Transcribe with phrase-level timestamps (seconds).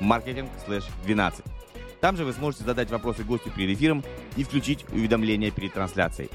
[0.00, 1.44] marketing/12.
[2.00, 4.04] Там же вы сможете задать вопросы гостю перед эфиром
[4.36, 6.30] и включить уведомления перед трансляцией.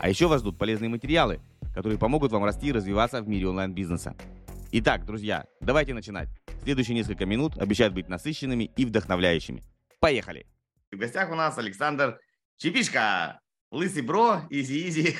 [0.00, 1.40] А еще вас ждут полезные материалы,
[1.74, 4.14] которые помогут вам расти и развиваться в мире онлайн-бизнеса.
[4.72, 6.28] Итак, друзья, давайте начинать.
[6.62, 9.62] Следующие несколько минут обещают быть насыщенными и вдохновляющими.
[10.00, 10.46] Поехали!
[10.90, 12.18] В гостях у нас Александр
[12.56, 15.16] Чепишка, лысый бро, easy-easy.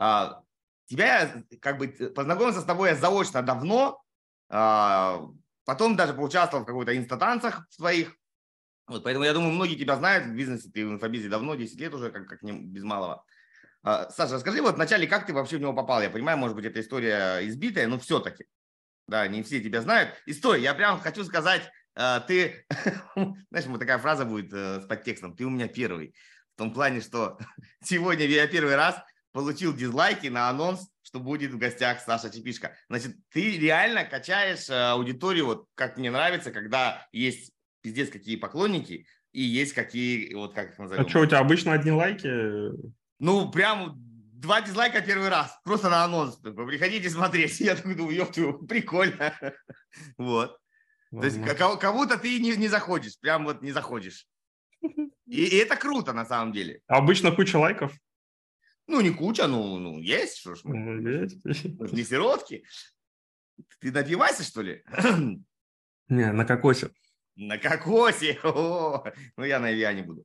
[0.00, 0.42] А,
[0.86, 4.00] тебя, как бы, познакомился с тобой я заочно давно,
[4.48, 8.14] потом даже поучаствовал в какой-то инстатанцах своих.
[8.86, 11.92] Вот, поэтому я думаю, многие тебя знают в бизнесе, ты в инфобизе давно, 10 лет
[11.92, 13.22] уже, как, как не, без малого.
[13.82, 16.00] А, Саша, расскажи вот вначале, как ты вообще в него попал?
[16.00, 18.46] Я понимаю, может быть, эта история избитая, но все-таки.
[19.06, 20.14] Да, не все тебя знают.
[20.26, 22.66] История, я прям хочу сказать, а, ты,
[23.14, 26.14] знаешь, вот такая фраза будет э, с подтекстом, ты у меня первый.
[26.54, 27.38] В том плане, что
[27.84, 28.96] сегодня я первый раз
[29.38, 32.76] получил дизлайки на анонс что будет в гостях Саша Чепишка.
[32.90, 39.06] Значит, ты реально качаешь э, аудиторию, вот как мне нравится, когда есть пиздец какие поклонники
[39.32, 41.06] и есть какие, вот как их назовем.
[41.06, 42.28] А что, у тебя обычно одни лайки?
[43.20, 46.36] Ну, прям два дизлайка первый раз, просто на анонс.
[46.36, 47.58] Приходите смотреть.
[47.60, 49.32] Я такой думаю, ёпту, прикольно.
[50.18, 50.58] Вот.
[51.10, 54.26] То есть кого-то ты не, не заходишь, прям вот не заходишь.
[55.26, 56.80] И, и это круто на самом деле.
[56.86, 57.92] Обычно куча лайков.
[58.88, 60.76] Ну, не куча, ну, ну есть, что ж мы.
[60.76, 61.44] Ну, есть.
[61.44, 62.64] Мы не сиротки.
[63.80, 64.82] Ты напивайся, что ли?
[66.08, 66.90] Не, на кокосе.
[67.36, 68.38] На кокосе?
[68.44, 69.04] О,
[69.36, 70.24] ну, я на я не буду.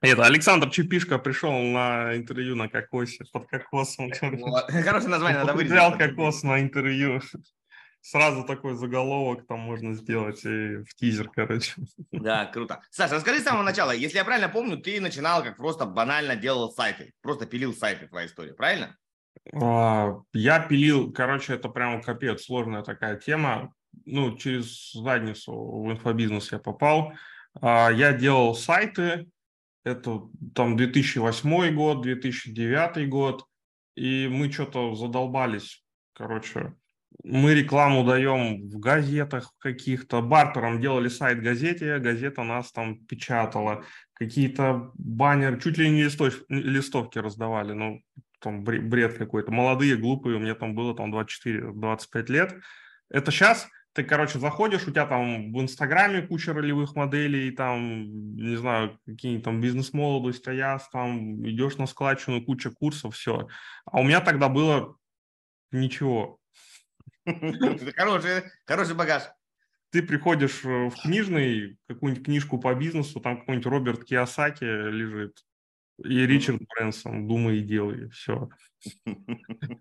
[0.00, 4.10] Это Александр Чепишка пришел на интервью на кокосе, под кокосом.
[4.12, 5.78] Хорошее название, надо вырезать.
[5.78, 7.20] Взял кокос на интервью
[8.10, 11.74] сразу такой заголовок там можно сделать и в тизер, короче.
[12.10, 12.80] Да, круто.
[12.90, 13.90] Саша, расскажи с самого начала.
[13.90, 17.12] Если я правильно помню, ты начинал как просто банально делал сайты.
[17.20, 18.96] Просто пилил сайты, твоя история, правильно?
[19.52, 23.74] А, я пилил, короче, это прям капец, сложная такая тема.
[24.06, 27.12] Ну, через задницу в инфобизнес я попал.
[27.60, 29.28] А, я делал сайты,
[29.84, 30.22] это
[30.54, 33.44] там 2008 год, 2009 год,
[33.96, 36.74] и мы что-то задолбались, короче,
[37.24, 44.92] мы рекламу даем в газетах каких-то, бартером делали сайт газете, газета нас там печатала, какие-то
[44.94, 48.00] баннеры, чуть ли не листов, листовки раздавали, ну,
[48.40, 52.54] там бред какой-то, молодые, глупые, у меня там было там 24-25 лет.
[53.10, 58.04] Это сейчас ты, короче, заходишь, у тебя там в Инстаграме куча ролевых моделей, там,
[58.36, 63.48] не знаю, какие-нибудь там бизнес-молодость, а я там идешь на складчину, куча курсов, все.
[63.86, 64.94] А у меня тогда было
[65.72, 66.38] ничего.
[67.96, 69.22] Хороший, хороший багаж.
[69.90, 75.44] Ты приходишь э, в книжный, какую-нибудь книжку по бизнесу, там какой-нибудь Роберт Киосаки лежит,
[76.04, 78.48] и Ричард Брэнсон, думай и делай, все.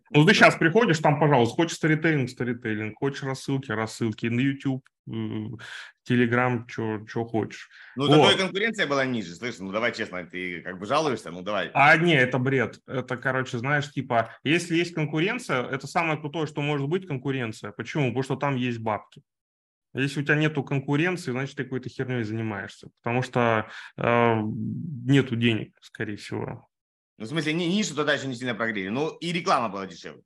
[0.09, 4.87] Ну, ты сейчас приходишь, там, пожалуйста, хочешь старитейлинг, старитейлинг, хочешь рассылки, рассылки, на YouTube,
[6.09, 7.69] Telegram, что хочешь.
[7.95, 8.33] Ну, зато вот.
[8.33, 11.69] и конкуренция была ниже, слышишь, ну, давай честно, ты как бы жалуешься, ну, давай.
[11.73, 12.79] А, не, это бред.
[12.87, 17.71] Это, короче, знаешь, типа, если есть конкуренция, это самое крутое, что может быть конкуренция.
[17.71, 18.07] Почему?
[18.07, 19.21] Потому что там есть бабки.
[20.01, 25.75] Если у тебя нету конкуренции, значит, ты какой-то херней занимаешься, потому что э, нету денег,
[25.81, 26.67] скорее всего.
[27.17, 28.89] Ну, в смысле, нишу тогда еще не сильно прогрели.
[28.89, 30.21] Ну, и реклама была дешевле.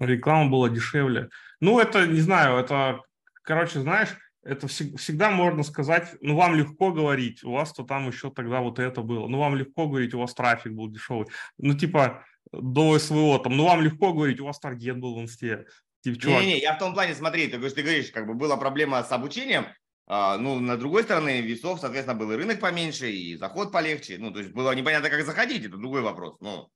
[0.00, 1.28] Реклама была дешевле.
[1.60, 3.00] Ну, это, не знаю, это,
[3.42, 4.08] короче, знаешь,
[4.42, 9.02] это всегда можно сказать, ну, вам легко говорить, у вас-то там еще тогда вот это
[9.02, 9.26] было.
[9.28, 11.26] Ну, вам легко говорить, у вас трафик был дешевый.
[11.58, 15.66] Ну, типа, до СВО там, ну, вам легко говорить, у вас таргет был в инсте.
[16.04, 19.02] Типа, Не-не-не, я в том плане, смотри, ты говоришь, ты говоришь, как бы была проблема
[19.02, 19.66] с обучением,
[20.06, 24.18] а, ну, на другой стороне весов, соответственно, был и рынок поменьше, и заход полегче.
[24.18, 26.36] Ну, то есть было непонятно, как заходить, это другой вопрос.
[26.40, 26.68] Ну,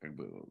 [0.00, 0.44] как бы...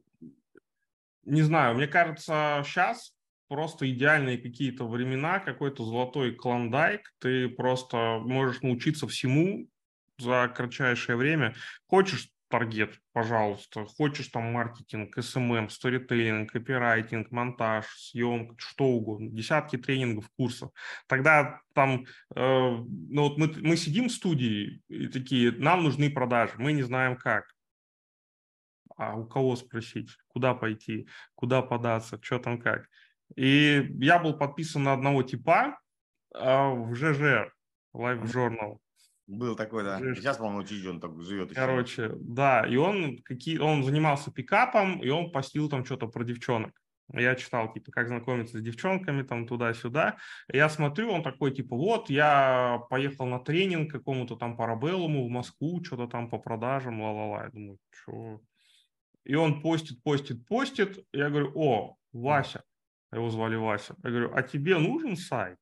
[1.25, 3.13] Не знаю, мне кажется, сейчас
[3.49, 9.69] просто идеальные какие-то времена, какой-то золотой клондайк, ты просто можешь научиться всему
[10.17, 11.53] за кратчайшее время.
[11.85, 13.85] Хочешь таргет, пожалуйста.
[13.85, 19.29] Хочешь там маркетинг, СММ, сторителлинг, копирайтинг, монтаж, съемка, что угодно.
[19.29, 20.71] Десятки тренингов, курсов.
[21.07, 22.05] Тогда там,
[22.35, 26.83] э, ну вот мы, мы сидим в студии и такие, нам нужны продажи, мы не
[26.83, 27.45] знаем как.
[28.95, 32.87] А у кого спросить, куда пойти, куда податься, что там как.
[33.35, 35.79] И я был подписан на одного типа,
[36.33, 37.51] а, в ЖЖ,
[37.93, 38.79] Live Journal.
[39.27, 39.99] Был такой, да.
[39.99, 40.21] Жесть.
[40.21, 41.51] Сейчас, по-моему, Чичи, он так живет.
[41.51, 41.59] еще.
[41.59, 46.71] Короче, да, и он, какие, он занимался пикапом, и он постил там что-то про девчонок.
[47.13, 50.17] Я читал, типа, как знакомиться с девчонками, там, туда-сюда.
[50.51, 55.83] Я смотрю, он такой, типа, вот, я поехал на тренинг какому-то там парабеллуму в Москву,
[55.83, 57.43] что-то там по продажам, ла-ла-ла.
[57.45, 58.41] Я думаю, что...
[59.23, 61.05] И он постит, постит, постит.
[61.11, 62.63] Я говорю, о, Вася,
[63.11, 63.95] его звали Вася.
[64.03, 65.59] Я говорю, а тебе нужен сайт?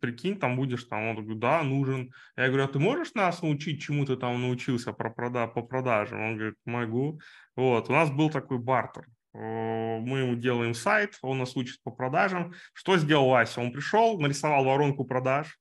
[0.00, 1.08] Прикинь, там будешь там.
[1.08, 2.12] Он говорит, да, нужен.
[2.36, 6.20] Я говорю, а ты можешь нас научить, чему ты там научился про прода по продажам?
[6.20, 7.20] Он говорит, могу.
[7.56, 9.06] Вот, у нас был такой бартер.
[9.32, 12.52] Мы ему делаем сайт, он нас учит по продажам.
[12.72, 13.60] Что сделал Вася?
[13.60, 15.58] Он пришел, нарисовал воронку продаж.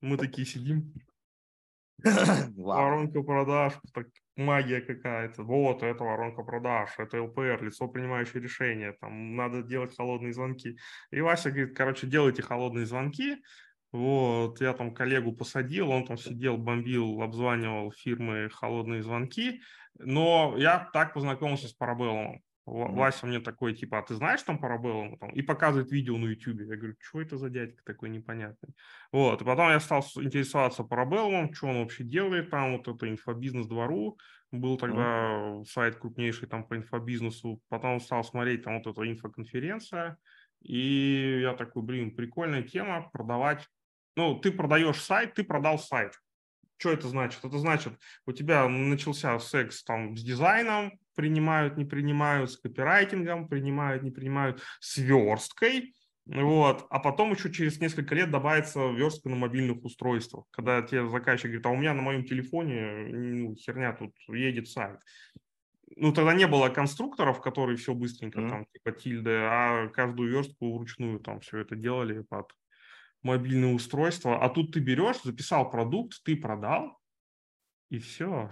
[0.00, 0.92] Мы такие сидим,
[2.56, 5.42] воронка продаж, так, магия какая-то.
[5.42, 10.78] Вот, это воронка продаж, это ЛПР, лицо принимающее решение, там надо делать холодные звонки.
[11.10, 13.36] И Вася говорит, короче, делайте холодные звонки.
[13.92, 19.60] Вот, я там коллегу посадил, он там сидел, бомбил, обзванивал фирмы холодные звонки.
[19.98, 22.42] Но я так познакомился с Парабеллумом.
[22.64, 25.18] Вася мне такой, типа, а ты знаешь там Парабеллум?
[25.18, 26.66] Там, И показывает видео на Ютубе.
[26.66, 28.70] Я говорю, что это за дядька такой непонятный?
[29.10, 33.66] Вот, и потом я стал интересоваться Парабеллумом, что он вообще делает там, вот это инфобизнес
[33.66, 34.18] двору,
[34.52, 40.18] был тогда сайт крупнейший там по инфобизнесу, потом стал смотреть там вот эта инфоконференция,
[40.60, 43.66] и я такой, блин, прикольная тема, продавать,
[44.14, 46.12] ну, ты продаешь сайт, ты продал сайт.
[46.76, 47.44] Что это значит?
[47.44, 47.94] Это значит,
[48.26, 54.62] у тебя начался секс там с дизайном, принимают, не принимают, с копирайтингом, принимают, не принимают,
[54.80, 55.94] с версткой,
[56.24, 61.46] вот, а потом еще через несколько лет добавится верстка на мобильных устройствах, когда тебе заказчик
[61.46, 65.00] говорит, а у меня на моем телефоне ну, херня тут едет сайт.
[65.96, 68.50] Ну, тогда не было конструкторов, которые все быстренько Мгм.
[68.50, 72.52] там, типа тильды, а каждую верстку вручную там все это делали под
[73.22, 74.42] мобильное устройство.
[74.42, 76.98] А тут ты берешь, записал продукт, ты продал,
[77.90, 78.50] и все.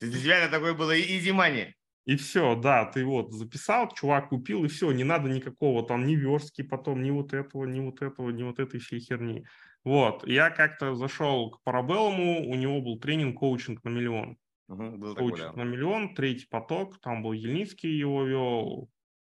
[0.00, 1.72] Для тебя это такое было изи money.
[2.08, 6.14] И все, да, ты вот записал, чувак купил, и все, не надо никакого там ни
[6.14, 9.44] верстки потом, ни вот этого, ни вот этого, ни вот этой всей херни.
[9.84, 14.38] Вот, я как-то зашел к Парабеллуму, у него был тренинг коучинг на миллион.
[14.68, 18.90] Такой, Коучинг на миллион, третий поток, там был Ельницкий его вел.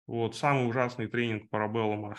[0.08, 2.18] Вот, самый ужасный тренинг Парабеллума,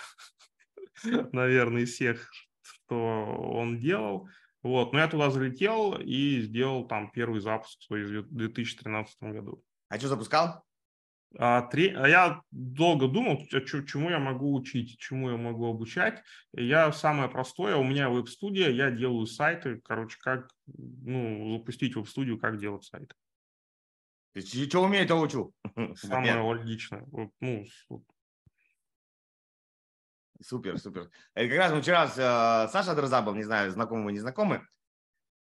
[1.32, 2.30] наверное, из всех,
[2.62, 4.28] что он делал.
[4.64, 9.62] Вот, но я туда залетел и сделал там первый запуск свой в 2013 году.
[9.90, 10.64] А что запускал?
[11.36, 16.22] А, тре- а я долго думал, чему я могу учить, чему я могу обучать.
[16.54, 22.58] Я самое простое, у меня веб-студия, я делаю сайты, короче, как ну, запустить веб-студию, как
[22.58, 23.08] делать сайт.
[24.32, 25.52] То есть, что умею, то учу.
[25.96, 27.06] Самое логичное.
[27.40, 27.66] Ну,
[30.42, 31.10] Супер, супер.
[31.34, 34.66] Это как раз вчера с э, Саша Дрозабов, не знаю, знакомы вы, не знакомы,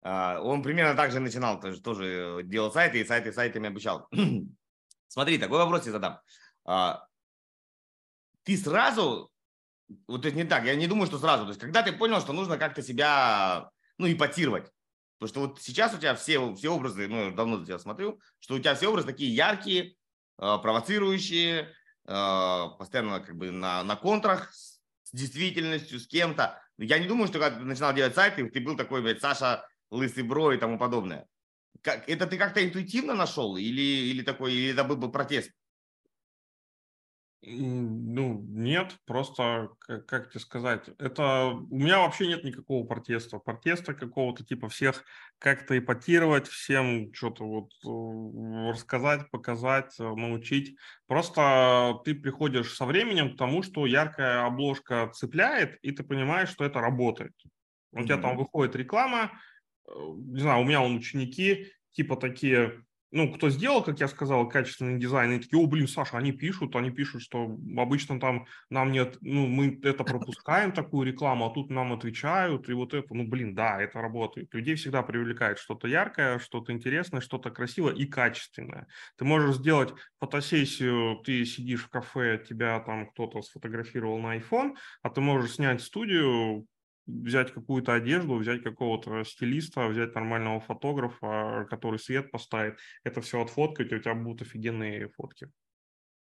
[0.02, 4.08] а, он примерно так же начинал, тоже, тоже делал сайты и сайты сайтами обучал.
[5.08, 6.20] Смотри, такой вопрос тебе задам.
[6.64, 7.04] А,
[8.44, 9.32] Ты сразу,
[10.06, 12.20] вот то есть не так, я не думаю, что сразу, то есть когда ты понял,
[12.20, 14.70] что нужно как-то себя, ну, ипотировать,
[15.18, 18.20] Потому что вот сейчас у тебя все, все образы, ну, я давно за тебя смотрю,
[18.38, 19.94] что у тебя все образы такие яркие,
[20.38, 21.72] э, провоцирующие,
[22.06, 24.75] э, постоянно как бы на, на контрах с
[25.16, 26.62] действительностью, с кем-то.
[26.78, 30.22] Я не думаю, что когда ты начинал делать сайты, ты был такой, блядь, Саша, лысый
[30.22, 31.26] бро и тому подобное.
[31.82, 35.50] Как, это ты как-то интуитивно нашел или, или такой, или это был бы протест?
[37.42, 43.38] Ну, нет, просто, как, как тебе сказать, это у меня вообще нет никакого протеста.
[43.38, 45.04] Протеста какого-то типа всех
[45.38, 50.76] как-то ипотировать, всем что-то вот э, рассказать, показать, э, научить.
[51.06, 56.64] Просто ты приходишь со временем к тому, что яркая обложка цепляет, и ты понимаешь, что
[56.64, 57.32] это работает.
[57.92, 59.32] У тебя там выходит реклама,
[59.86, 64.48] э, не знаю, у меня он ученики типа такие, ну, кто сделал, как я сказал,
[64.48, 68.92] качественный дизайн, и такие, о, блин, Саша, они пишут, они пишут, что обычно там нам
[68.92, 73.26] нет, ну, мы это пропускаем, такую рекламу, а тут нам отвечают, и вот это, ну,
[73.26, 74.52] блин, да, это работает.
[74.52, 78.86] Людей всегда привлекает что-то яркое, что-то интересное, что-то красивое и качественное.
[79.16, 85.10] Ты можешь сделать фотосессию, ты сидишь в кафе, тебя там кто-то сфотографировал на iPhone, а
[85.10, 86.66] ты можешь снять студию,
[87.06, 93.92] взять какую-то одежду, взять какого-то стилиста, взять нормального фотографа, который свет поставит, это все отфоткать,
[93.92, 95.50] и у тебя будут офигенные фотки.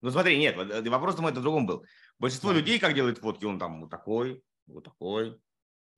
[0.02, 1.84] Ну смотри, нет, э, вопрос там это в другом был.
[2.20, 2.58] Большинство Да.
[2.60, 5.38] людей, как делают фотки, он там вот такой, вот такой,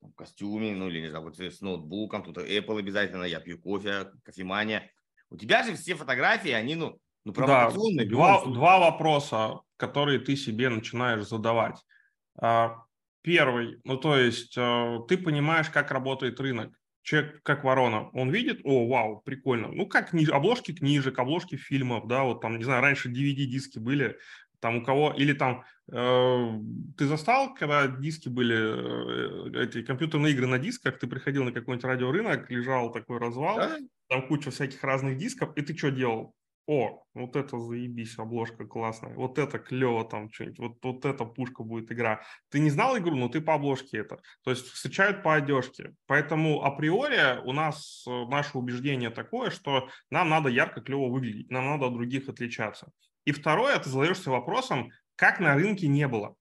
[0.01, 4.08] в костюме, ну или не знаю, вот с ноутбуком, тут Apple обязательно, я пью кофе,
[4.24, 4.90] кофемания.
[5.30, 8.06] У тебя же все фотографии, они, ну, ну Да, провокационные.
[8.06, 11.80] любом два, два вопроса, которые ты себе начинаешь задавать.
[12.36, 12.78] А,
[13.22, 16.74] Первый, ну то есть э, ты понимаешь, как работает рынок.
[17.04, 19.70] Человек, как ворона, он видит, о, вау, прикольно.
[19.70, 20.30] Ну, как книж...
[20.30, 24.18] обложки книжек, обложки фильмов, да, вот там, не знаю, раньше DVD-диски были,
[24.60, 26.60] там у кого, или там, э,
[26.98, 31.84] ты застал, когда диски были, э, эти компьютерные игры на дисках, ты приходил на какой-нибудь
[31.84, 33.78] радиорынок, лежал такой развал, да?
[34.08, 36.36] там куча всяких разных дисков, и ты что делал?
[36.68, 41.63] О, вот это заебись, обложка классная, вот это клево там что-нибудь, вот, вот эта пушка
[41.63, 42.22] будет игра.
[42.50, 44.22] Ты не знал игру, но ты по обложке это.
[44.44, 45.96] То есть встречают по одежке.
[46.06, 51.65] Поэтому априори у нас э, наше убеждение такое, что нам надо ярко, клево выглядеть, нам
[51.65, 52.91] надо от других отличаться.
[53.25, 56.36] И второе, ты задаешься вопросом, как на рынке не было.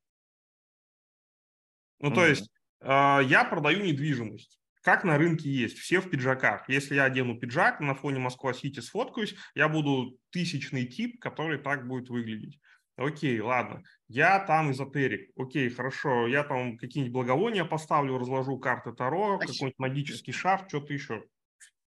[1.99, 2.15] Ну, mm-hmm.
[2.15, 2.51] то есть
[2.81, 4.60] э, я продаю недвижимость.
[4.83, 6.69] Как на рынке есть, все в пиджаках.
[6.69, 12.09] Если я одену пиджак, на фоне Москва-Сити сфоткаюсь, я буду тысячный тип, который так будет
[12.09, 12.59] выглядеть.
[12.97, 13.83] Окей, ладно.
[14.09, 15.31] Я там эзотерик.
[15.37, 16.27] Окей, хорошо.
[16.27, 21.25] Я там какие-нибудь благовония поставлю, разложу карты Таро, какой-нибудь магический шар, что-то еще.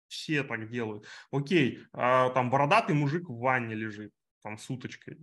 [0.08, 1.06] Все так делают.
[1.30, 5.18] Окей, а, там бородатый мужик в ванне лежит там с уточкой.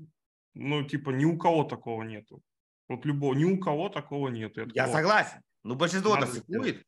[0.54, 2.42] Ну, типа, ни у кого такого нету.
[2.88, 4.62] Вот любого, ни у кого такого нету.
[4.62, 5.42] Я, Я согласен.
[5.64, 6.86] Ну, большинство-то цикует.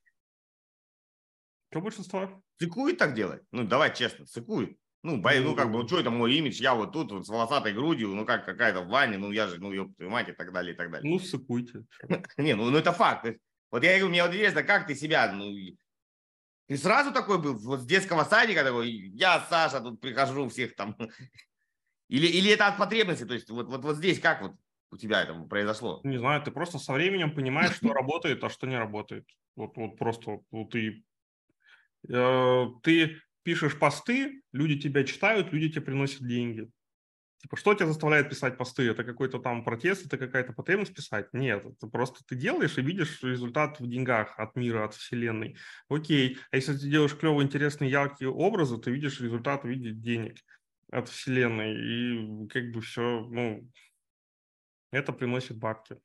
[1.71, 2.43] Что большинство?
[2.59, 3.41] Цикует так делать.
[3.51, 4.77] Ну, давай честно, цикует.
[5.03, 7.29] Ну, бо, ну, как бы, ну, что это мой имидж, я вот тут вот с
[7.29, 10.33] волосатой грудью, ну, как какая-то в ванне, ну, я же, ну, ёб твою мать, и
[10.33, 11.11] так далее, и так далее.
[11.11, 11.85] Ну, цикуйте.
[12.37, 13.25] Не, ну, ну, это факт.
[13.71, 15.49] Вот я говорю, мне вот интересно, как ты себя, ну,
[16.67, 20.95] ты сразу такой был, вот с детского садика такой, я, Саша, тут прихожу всех там
[22.07, 23.25] или, или это от потребности?
[23.25, 24.55] То есть вот, вот, вот здесь как вот
[24.91, 26.01] у тебя это произошло?
[26.03, 29.27] Не знаю, ты просто со временем понимаешь, что работает, а что не работает.
[29.55, 31.03] Вот, вот просто вот ты,
[32.07, 36.69] ты пишешь посты, люди тебя читают, люди тебе приносят деньги.
[37.41, 38.87] Типа, что тебя заставляет писать посты?
[38.87, 41.33] Это какой-то там протест, это какая-то потребность писать?
[41.33, 45.57] Нет, это просто ты делаешь и видишь результат в деньгах от мира, от вселенной.
[45.89, 50.37] Окей, а если ты делаешь клевые, интересные, яркие образы, ты видишь результат в виде денег
[50.91, 53.67] от Вселенной, и как бы все, ну,
[54.91, 55.97] это приносит бабки.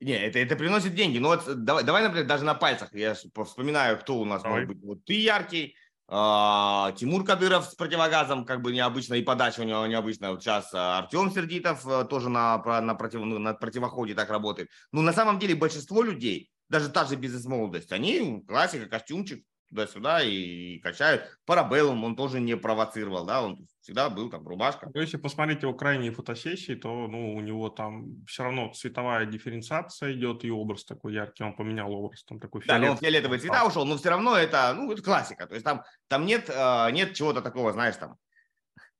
[0.00, 1.18] Не, это, это приносит деньги.
[1.18, 2.92] Ну вот давай, давай, например, даже на пальцах.
[2.92, 4.60] Я вспоминаю, кто у нас давай.
[4.60, 4.84] может быть.
[4.84, 9.86] Вот ты яркий, а, Тимур Кадыров с противогазом, как бы необычно, и подача у него
[9.86, 10.30] необычная.
[10.30, 14.68] Вот сейчас а, Артем Сердитов а, тоже на, на, против, ну, на противоходе так работает.
[14.92, 19.44] Ну, на самом деле, большинство людей, даже та же бизнес-молодость, они классика, костюмчик,
[19.74, 21.24] туда-сюда и, и качают.
[21.44, 24.90] Парабеллум он тоже не провоцировал, да, он всегда был там рубашка.
[24.94, 30.12] Ну, если посмотреть его крайние фотосессии, то ну, у него там все равно цветовая дифференциация
[30.12, 32.80] идет, и образ такой яркий, он поменял образ, там такой фиолетовый.
[32.80, 35.64] Да, но он фиолетовые цвета ушел, но все равно это, ну, это классика, то есть
[35.64, 38.16] там, там нет, э, нет чего-то такого, знаешь, там,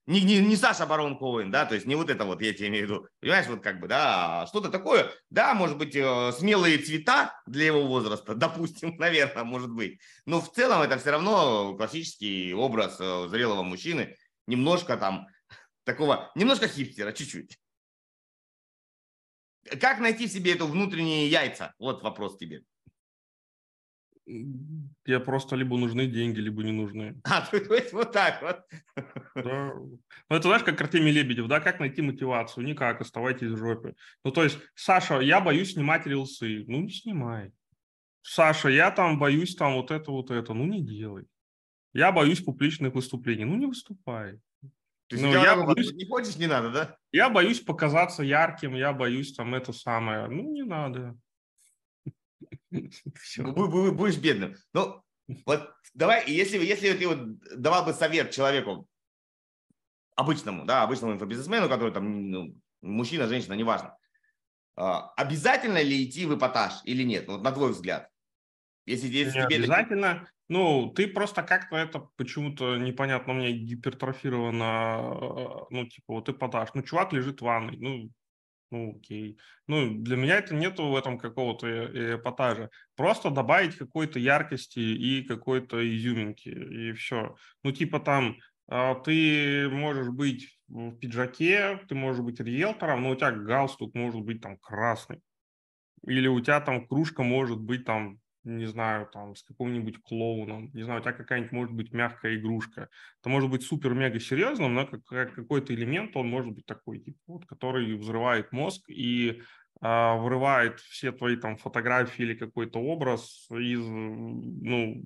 [0.06, 2.68] не, не, не Саша Барон Коэн, да, то есть не вот это вот, я тебе
[2.68, 6.78] имею в виду, понимаешь, вот как бы, да, что-то такое, да, может быть, э, смелые
[6.78, 12.52] цвета для его возраста, допустим, наверное, может быть, но в целом это все равно классический
[12.52, 15.26] образ э, зрелого мужчины, немножко там
[15.84, 17.58] такого, немножко хипстера, чуть-чуть.
[19.80, 21.72] Как найти себе это внутренние яйца?
[21.78, 22.64] Вот вопрос тебе.
[24.26, 27.20] Я просто либо нужны деньги, либо не нужны.
[27.24, 28.60] А, то есть вот так вот.
[29.34, 29.74] Да.
[29.74, 32.64] Ну, это знаешь, как Артемий Лебедев, да, как найти мотивацию?
[32.64, 33.94] Никак, оставайтесь в жопе.
[34.24, 36.64] Ну, то есть, Саша, я боюсь снимать рилсы.
[36.66, 37.52] Ну, не снимай.
[38.22, 40.54] Саша, я там боюсь там вот это, вот это.
[40.54, 41.26] Ну, не делай.
[41.92, 43.44] Я боюсь публичных выступлений.
[43.44, 44.40] Ну, не выступай.
[45.08, 46.96] То есть, ну, я боюсь, не хочешь, не надо, да?
[47.12, 50.26] Я боюсь показаться ярким, я боюсь там это самое.
[50.28, 51.16] Ну, не надо.
[52.70, 54.56] Будешь бедным.
[54.72, 55.02] Ну,
[55.46, 58.86] вот давай, если, если ты вот давал бы совет человеку,
[60.16, 63.96] обычному, да, обычному инфобизнесмену, который там, ну, мужчина, женщина, неважно,
[64.76, 68.08] а, обязательно ли идти в эпатаж или нет, вот на твой взгляд?
[68.86, 70.06] Если, если не тебе обязательно.
[70.06, 70.28] Это...
[70.48, 76.68] Ну, ты просто как-то это почему-то непонятно меня гипертрофировано, ну, типа, вот эпатаж.
[76.74, 78.10] Ну, чувак лежит в ванной, ну,
[78.70, 79.38] ну, окей.
[79.66, 82.70] Ну, для меня это нету в этом какого-то э, э, эпатажа.
[82.96, 87.36] Просто добавить какой-то яркости и какой-то изюминки, и все.
[87.62, 93.14] Ну, типа там а, ты можешь быть в пиджаке, ты можешь быть риэлтором, но у
[93.14, 95.20] тебя галстук может быть там красный.
[96.06, 100.82] Или у тебя там кружка может быть там не знаю, там, с каким-нибудь клоуном, не
[100.82, 102.88] знаю, у тебя какая-нибудь может быть мягкая игрушка.
[103.20, 107.18] Это может быть супер-мега серьезным, но как, как какой-то элемент, он может быть такой, типа,
[107.26, 109.42] вот, который взрывает мозг и
[109.80, 115.02] э, вырывает все твои там фотографии или какой-то образ из, ну,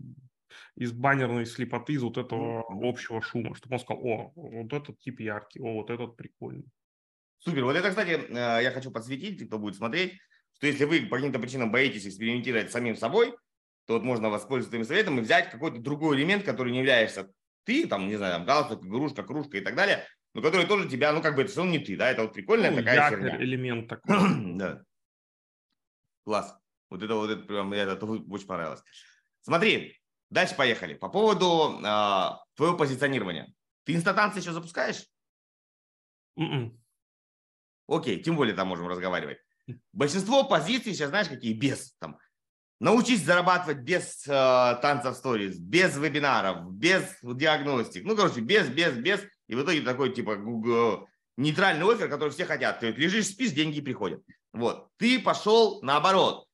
[0.74, 5.20] из баннерной слепоты, из вот этого общего шума, чтобы он сказал, о, вот этот тип
[5.20, 6.66] яркий, о, вот этот прикольный.
[7.38, 7.64] Супер.
[7.64, 10.18] Вот это, кстати, э, я хочу подсветить, кто будет смотреть,
[10.58, 13.34] что если вы по каким-то причинам боитесь экспериментировать с самим собой,
[13.86, 17.32] то вот можно воспользоваться этим советом и взять какой-то другой элемент, который не являешься
[17.68, 21.12] ты, там, не знаю, там, галстук, игрушка, кружка и так далее, но который тоже тебя,
[21.12, 23.36] ну, как бы, это все равно не ты, да, это вот прикольная ну, такая херня.
[23.42, 24.56] элемент такой.
[24.56, 24.82] да.
[26.24, 26.56] Класс.
[26.88, 28.82] Вот это вот это прям, мне это очень понравилось.
[29.42, 30.00] Смотри,
[30.30, 30.94] дальше поехали.
[30.94, 33.52] По поводу э, твоего позиционирования.
[33.84, 35.04] Ты инстатанцы еще запускаешь?
[36.38, 36.44] Mm-mm.
[36.44, 36.84] М-м.
[37.86, 39.40] Окей, тем более там можем разговаривать.
[39.92, 42.18] Большинство позиций сейчас, знаешь, какие без там.
[42.80, 48.04] Научись зарабатывать без э, танцев сторис, без вебинаров, без диагностик.
[48.04, 49.20] Ну, короче, без, без, без.
[49.48, 52.78] И в итоге такой, типа, Google, нейтральный офер, который все хотят.
[52.78, 54.22] Ты лежишь, спишь, деньги приходят.
[54.52, 54.88] Вот.
[54.96, 56.46] Ты пошел наоборот.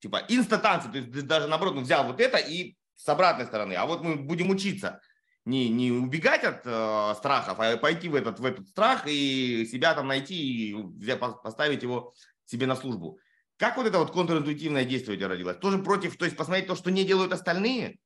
[0.00, 0.90] Типа, инста-танцы.
[0.90, 3.72] То есть ты даже наоборот взял вот это и с обратной стороны.
[3.74, 5.00] А вот мы будем учиться
[5.44, 9.94] не, не убегать от э, страхов, а пойти в этот, в этот страх и себя
[9.94, 13.18] там найти и взять, поставить его себе на службу.
[13.56, 15.56] Как вот это вот контринтуитивное действие у тебя родилось?
[15.58, 17.98] Тоже против, то есть посмотреть то, что не делают остальные?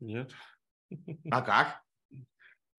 [0.00, 0.32] Нет.
[1.30, 1.82] А как?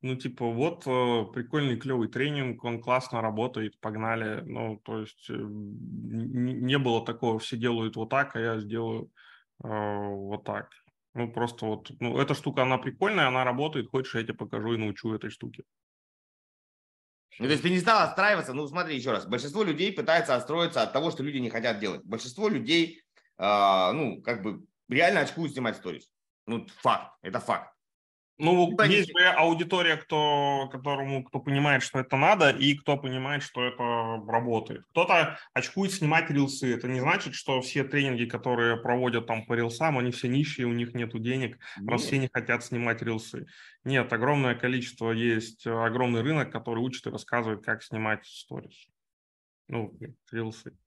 [0.01, 4.39] Ну, типа, вот э, прикольный, клевый тренинг, он классно работает, погнали.
[4.46, 9.12] Ну, то есть э, не было такого, все делают вот так, а я сделаю
[9.62, 10.69] э, вот так.
[11.16, 14.78] Ну, просто вот, ну, эта штука, она прикольная, она работает, хочешь, я тебе покажу и
[14.78, 15.63] научу этой штуке.
[17.39, 20.82] Ну, то есть ты не стал отстраиваться, ну, смотри еще раз, большинство людей пытается отстроиться
[20.82, 22.04] от того, что люди не хотят делать.
[22.04, 23.01] Большинство людей,
[23.38, 26.12] э, ну, как бы реально очкуют снимать сторис.
[26.46, 27.74] Ну, факт, это факт.
[28.39, 33.43] Ну, типа есть же аудитория, кто, которому, кто понимает, что это надо, и кто понимает,
[33.43, 34.86] что это работает.
[34.91, 36.74] Кто-то очкует снимать рилсы.
[36.74, 40.72] Это не значит, что все тренинги, которые проводят там по рилсам, они все нищие, у
[40.72, 41.89] них нет денег, нет.
[41.89, 43.46] раз все не хотят снимать рилсы.
[43.84, 48.88] Нет, огромное количество есть, огромный рынок, который учит и рассказывает, как снимать сторис.
[49.67, 49.93] Ну,
[50.31, 50.77] рилсы.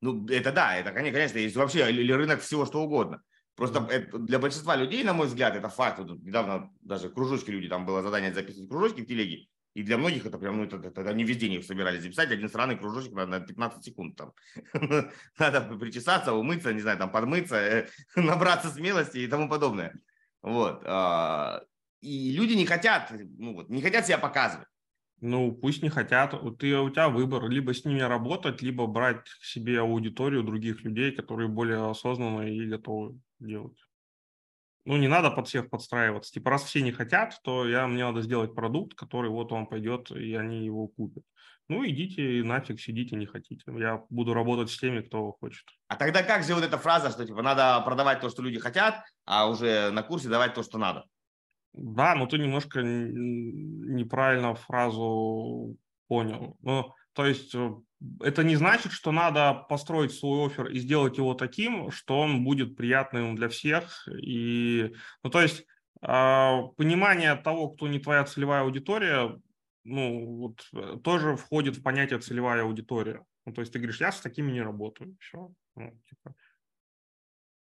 [0.00, 3.22] Ну, это да, это, конечно, есть вообще рынок всего, что угодно.
[3.56, 5.98] Просто это, для большинства людей, на мой взгляд, это факт.
[5.98, 10.26] Вот недавно даже кружочки люди, там было задание записывать кружочки в телеге, и для многих
[10.26, 13.26] это прям, ну, это, это, это они везде не собирались записать, один сраный кружочек на,
[13.26, 14.32] на 15 секунд там.
[15.38, 19.94] Надо причесаться, умыться, не знаю, там подмыться, э, набраться смелости и тому подобное.
[20.42, 20.82] Вот.
[20.84, 21.62] А,
[22.02, 24.68] и люди не хотят, ну, вот, не хотят себя показывать.
[25.20, 26.32] Ну, пусть не хотят.
[26.58, 27.48] Ты, у тебя выбор.
[27.48, 32.66] Либо с ними работать, либо брать к себе аудиторию других людей, которые более осознанно и
[32.66, 33.78] готовы делать.
[34.84, 36.32] Ну, не надо под всех подстраиваться.
[36.32, 40.12] Типа, раз все не хотят, то я, мне надо сделать продукт, который вот он пойдет,
[40.12, 41.24] и они его купят.
[41.68, 43.64] Ну, идите нафиг, сидите, не хотите.
[43.66, 45.64] Я буду работать с теми, кто хочет.
[45.88, 49.02] А тогда как же вот эта фраза, что типа надо продавать то, что люди хотят,
[49.24, 51.04] а уже на курсе давать то, что надо?
[51.72, 56.56] Да, но ты немножко неправильно фразу понял.
[56.60, 57.70] Ну, то есть э,
[58.20, 62.76] это не значит, что надо построить свой офер и сделать его таким, что он будет
[62.76, 64.06] приятным для всех.
[64.08, 65.66] И, ну, то есть
[66.02, 69.40] э, понимание того, кто не твоя целевая аудитория,
[69.84, 73.24] ну, вот, тоже входит в понятие целевая аудитория.
[73.44, 75.16] Ну, то есть ты говоришь, я с такими не работаю.
[75.20, 75.50] Все.
[75.76, 76.34] Ну, типа.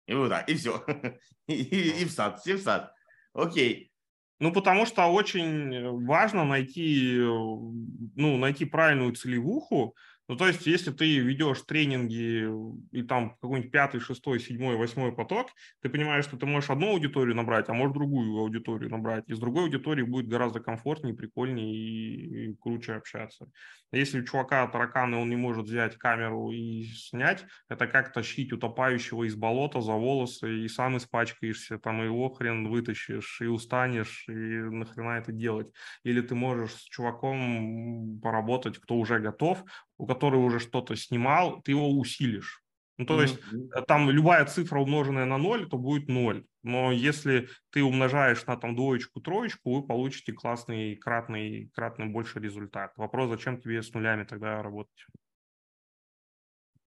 [0.07, 0.85] И вот так, и все.
[1.47, 2.93] И в сад, все в сад.
[3.35, 3.93] Окей.
[4.41, 9.97] Ну, потому что очень важно найти, ну, найти правильную целевуху,
[10.29, 12.47] ну, то есть, если ты ведешь тренинги
[12.93, 15.49] и там какой-нибудь пятый, шестой, седьмой, восьмой поток,
[15.81, 19.25] ты понимаешь, что ты можешь одну аудиторию набрать, а можешь другую аудиторию набрать.
[19.27, 23.51] И с другой аудиторией будет гораздо комфортнее, прикольнее и, и круче общаться.
[23.91, 29.25] Если у чувака тараканы, он не может взять камеру и снять, это как тащить утопающего
[29.25, 35.19] из болота за волосы, и сам испачкаешься, там его хрен вытащишь, и устанешь, и нахрена
[35.19, 35.69] это делать.
[36.03, 39.65] Или ты можешь с чуваком поработать, кто уже готов,
[39.97, 42.63] у которого уже что-то снимал, ты его усилишь.
[42.99, 43.23] Ну, то mm-hmm.
[43.23, 43.39] есть
[43.77, 46.45] э, там любая цифра, умноженная на ноль, то будет ноль.
[46.65, 52.93] Но если ты умножаешь на там двоечку, троечку, вы получите классный, кратный, кратный больше результат.
[52.97, 55.07] Вопрос, зачем тебе с нулями тогда работать?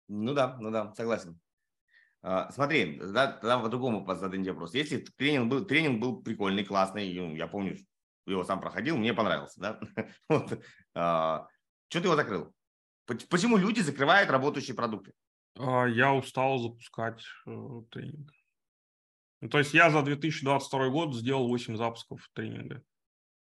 [0.08, 1.38] Ну да, ну да, согласен.
[2.22, 4.74] А, смотри, да, тогда по-другому зададим вопрос.
[4.74, 7.76] Если тренинг был, тренинг был прикольный, классный, ну, я помню,
[8.26, 9.80] его сам проходил, мне понравился, да?
[10.28, 10.60] вот.
[10.94, 11.46] а,
[11.88, 12.52] что ты его закрыл?
[13.06, 15.12] Почему люди закрывают работающие продукты?
[15.58, 18.30] А, я устал запускать э, тренинг.
[19.40, 22.82] Ну, то есть я за 2022 год сделал 8 запусков тренинга.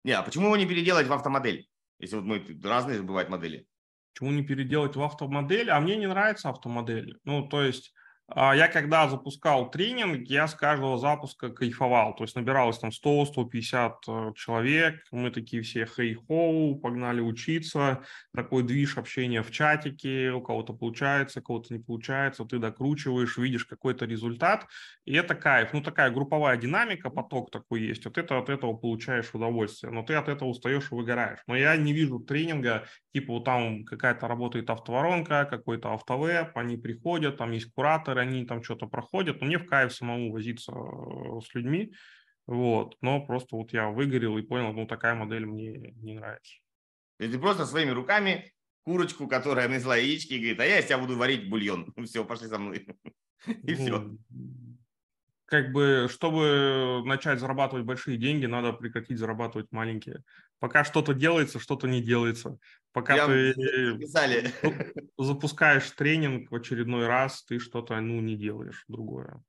[0.03, 1.67] Не, а почему его не переделать в автомодель?
[1.99, 3.67] Если вот мы разные бывают модели.
[4.13, 5.69] Почему не переделать в автомодель?
[5.69, 7.17] А мне не нравится автомодель.
[7.23, 7.93] Ну, то есть
[8.35, 12.15] я когда запускал тренинг, я с каждого запуска кайфовал.
[12.15, 15.03] То есть набиралось там 100-150 э, человек.
[15.11, 18.03] Мы такие все хей-хоу, погнали учиться.
[18.33, 20.31] Такой движ общения в чатике.
[20.31, 22.45] У кого-то получается, у кого-то не получается.
[22.45, 24.67] Ты докручиваешь, видишь какой-то результат.
[25.05, 25.73] И это кайф.
[25.73, 28.05] Ну, такая групповая динамика, поток такой есть.
[28.05, 29.91] Вот это от этого получаешь удовольствие.
[29.91, 31.39] Но ты от этого устаешь и выгораешь.
[31.47, 37.37] Но я не вижу тренинга, типа вот там какая-то работает автоворонка, какой-то автовеб, они приходят,
[37.37, 41.53] там есть кураторы, они там что-то проходят, но мне в кайф самому возиться э, с
[41.53, 41.93] людьми,
[42.47, 46.55] вот, но просто вот я выгорел и понял, ну такая модель мне не нравится.
[47.19, 48.51] Есть ты просто своими руками
[48.83, 51.93] курочку, которая несла яички, и говорит, а я из тебя буду варить бульон.
[52.05, 52.87] Все, пошли со мной.
[53.63, 53.99] И все.
[53.99, 54.19] Ну,
[55.45, 60.23] как бы, чтобы начать зарабатывать большие деньги, надо прекратить зарабатывать маленькие.
[60.59, 62.57] Пока что-то делается, что-то не делается.
[62.93, 63.53] Пока Прям ты
[63.93, 64.53] записали.
[65.17, 69.41] запускаешь тренинг в очередной раз, ты что-то ну, не делаешь другое.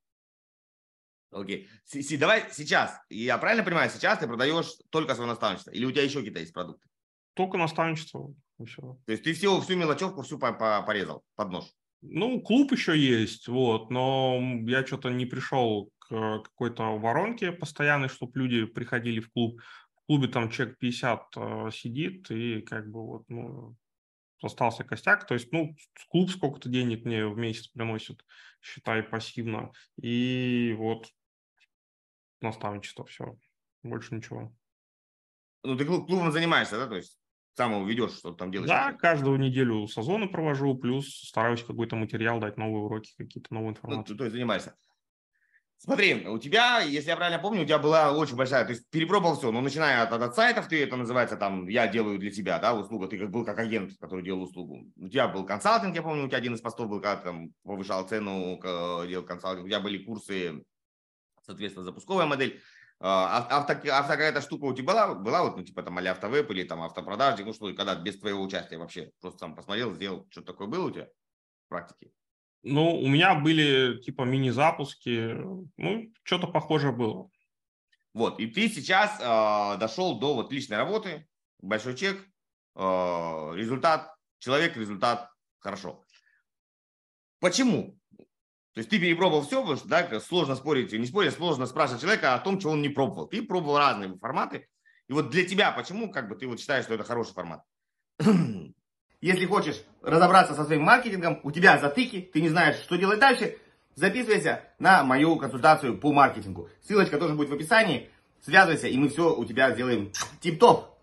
[1.33, 1.69] Окей.
[1.93, 2.19] Okay.
[2.19, 5.71] Давай сейчас, я правильно понимаю, сейчас ты продаешь только свое наставничество?
[5.71, 6.87] Или у тебя еще какие-то есть продукты?
[7.35, 8.35] Только наставничество.
[8.65, 8.99] Все.
[9.07, 11.65] То есть ты все, всю мелочевку всю порезал под нож?
[12.03, 18.41] Ну, клуб еще есть, вот, но я что-то не пришел к какой-то воронке постоянной, чтобы
[18.41, 19.61] люди приходили в клуб.
[20.03, 23.77] В клубе там человек 50 э, сидит, и как бы вот, ну,
[24.43, 25.27] остался костяк.
[25.27, 25.77] То есть, ну,
[26.11, 28.25] клуб сколько-то денег мне в месяц приносит,
[28.61, 29.73] считай, пассивно.
[30.01, 31.09] И вот
[32.41, 33.37] наставничество, все.
[33.83, 34.55] Больше ничего.
[35.63, 36.89] Ну, ты клубом занимаешься, да?
[36.89, 37.19] То есть
[37.55, 38.69] сам ведешь, что там делаешь?
[38.69, 44.13] Да, каждую неделю созвоны провожу, плюс стараюсь какой-то материал дать, новые уроки, какие-то новые информации.
[44.13, 44.75] Ну, то есть занимаешься.
[45.85, 49.37] Смотри, у тебя, если я правильно помню, у тебя была очень большая, то есть перепробовал
[49.37, 52.73] все, ну, начиная от, от сайтов, ты это называется там, я делаю для тебя, да,
[52.73, 54.93] услуга, ты как был как агент, который делал услугу.
[54.95, 58.07] У тебя был консалтинг, я помню, у тебя один из постов был, когда там повышал
[58.07, 58.61] цену,
[59.09, 60.65] делал консалтинг, у тебя были курсы,
[61.45, 62.63] соответственно, запусковая модель.
[63.01, 66.49] А, авто, авто какая-то штука у тебя была, была вот, ну, типа там а автовеб
[66.53, 70.43] или там автопродажи, ну что, когда без твоего участия вообще, просто там посмотрел, сделал, что
[70.43, 71.09] такое было у тебя
[71.67, 72.13] в практике?
[72.63, 75.37] Ну, у меня были типа мини-запуски,
[75.77, 77.29] ну, что-то похожее было.
[78.15, 81.27] Вот, и ты сейчас э, дошел до вот личной работы,
[81.61, 82.21] большой чек,
[82.77, 82.81] э,
[83.55, 86.05] результат, человек, результат, хорошо.
[87.41, 87.99] Почему?
[88.75, 92.35] То есть ты перепробовал все, потому что да, сложно спорить, не спорить, сложно спрашивать человека
[92.35, 93.27] о том, чего он не пробовал.
[93.27, 94.69] Ты пробовал разные форматы.
[95.09, 97.63] И вот для тебя почему как бы ты вот считаешь, что это хороший формат?
[99.23, 103.57] Если хочешь разобраться со своим маркетингом, у тебя затыки, ты не знаешь, что делать дальше,
[103.95, 106.69] записывайся на мою консультацию по маркетингу.
[106.83, 108.11] Ссылочка тоже будет в описании.
[108.41, 110.99] Связывайся, и мы все у тебя сделаем тип-топ.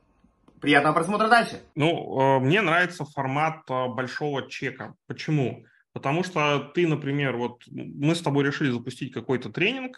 [0.59, 1.61] Приятного просмотра дальше.
[1.75, 4.95] Ну, э, мне нравится формат э, большого чека.
[5.07, 5.63] Почему?
[5.93, 9.97] Потому что ты, например, вот мы с тобой решили запустить какой-то тренинг,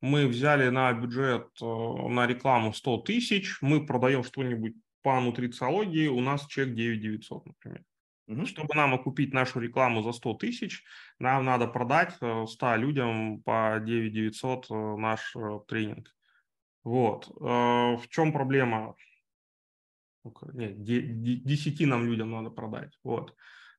[0.00, 6.20] мы взяли на бюджет, э, на рекламу 100 тысяч, мы продаем что-нибудь по нутрициологии у
[6.20, 7.84] нас чек 9900, например.
[8.30, 8.46] Угу.
[8.46, 10.84] Чтобы нам окупить нашу рекламу за 100 тысяч,
[11.18, 16.14] нам надо продать 100 э, людям по 9900 э, наш э, тренинг.
[16.84, 17.26] Вот.
[17.38, 18.94] В чем проблема?
[20.54, 22.98] Нет, 10 нам людям надо продать.
[23.04, 23.34] Вот.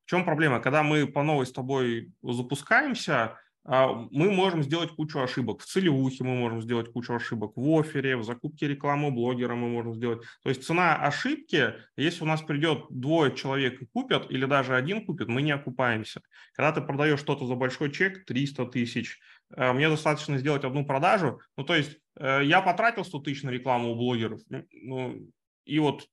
[0.06, 0.60] В чем проблема?
[0.60, 5.62] Когда мы по новой с тобой запускаемся, мы можем сделать кучу ошибок.
[5.62, 9.94] В целевухе мы можем сделать кучу ошибок, в офере, в закупке рекламы блогера мы можем
[9.94, 10.24] сделать.
[10.42, 15.06] То есть цена ошибки, если у нас придет двое человек и купят, или даже один
[15.06, 16.22] купит, мы не окупаемся.
[16.54, 19.20] Когда ты продаешь что-то за большой чек, 300 тысяч,
[19.56, 21.40] э, мне достаточно сделать одну продажу.
[21.56, 25.32] Ну, то есть э, я потратил 100 тысяч на рекламу у блогеров, ну,
[25.66, 26.08] и вот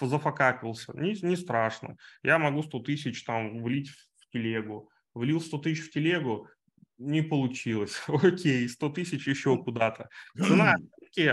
[0.00, 1.96] зафакапился, не, не страшно.
[2.22, 4.90] Я могу 100 тысяч там влить в телегу.
[5.14, 6.46] Влил 100 тысяч в телегу,
[7.00, 8.02] не получилось.
[8.08, 10.08] Окей, 100 тысяч еще куда-то.
[10.36, 10.76] Цена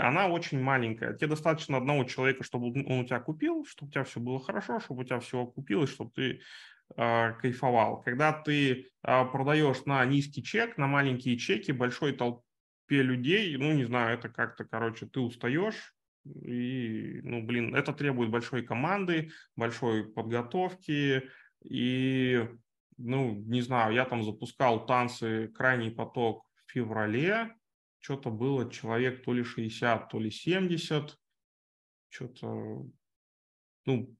[0.02, 1.14] она очень маленькая.
[1.14, 4.80] Тебе достаточно одного человека, чтобы он у тебя купил, чтобы у тебя все было хорошо,
[4.80, 6.40] чтобы у тебя все окупилось, чтобы ты
[6.96, 8.00] э, кайфовал.
[8.02, 12.42] Когда ты э, продаешь на низкий чек, на маленькие чеки, большой толпе
[13.02, 18.62] людей, ну, не знаю, это как-то, короче, ты устаешь, и, ну, блин, это требует большой
[18.62, 21.30] команды, большой подготовки,
[21.62, 22.48] и
[22.98, 25.48] ну, не знаю, я там запускал танцы.
[25.48, 27.54] «Крайний поток» в феврале,
[28.00, 31.16] что-то было человек то ли 60, то ли 70,
[32.08, 32.86] что-то,
[33.86, 34.16] ну,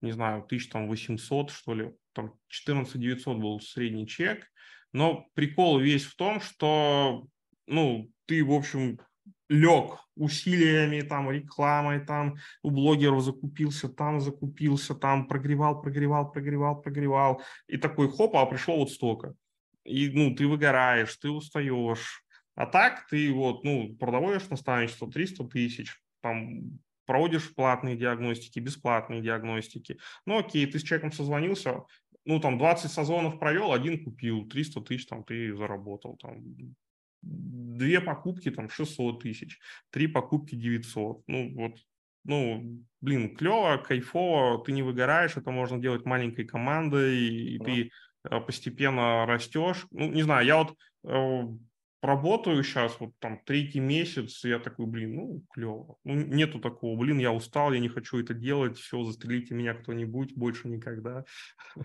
[0.00, 4.50] не знаю, 1800, что ли, там 14 900 был средний чек,
[4.92, 7.26] но прикол весь в том, что,
[7.66, 8.98] ну, ты, в общем,
[9.50, 17.42] лег усилиями, там, рекламой, там, у блогеров закупился, там закупился, там, прогревал, прогревал, прогревал, прогревал,
[17.66, 19.34] и такой, хоп, а пришло вот столько.
[19.84, 22.22] и, ну, ты выгораешь, ты устаешь.
[22.54, 29.98] А так ты вот, ну, продаваешь наставничество 300 тысяч, там, проводишь платные диагностики, бесплатные диагностики.
[30.26, 31.82] Ну, окей, ты с человеком созвонился,
[32.24, 36.44] ну, там, 20 созвонов провел, один купил, 300 тысяч там ты заработал, там,
[37.22, 39.58] две покупки, там, 600 тысяч,
[39.90, 41.22] три покупки 900.
[41.26, 41.78] Ну, вот,
[42.24, 47.64] ну, блин, клево, кайфово, ты не выгораешь, это можно делать маленькой командой, и да.
[47.64, 47.90] ты
[48.24, 49.86] э, постепенно растешь.
[49.90, 51.42] Ну, не знаю, я вот э,
[52.02, 55.96] работаю сейчас, вот там третий месяц, я такой, блин, ну, клево.
[56.04, 60.34] Ну, нету такого, блин, я устал, я не хочу это делать, все, застрелите меня кто-нибудь,
[60.34, 61.24] больше никогда.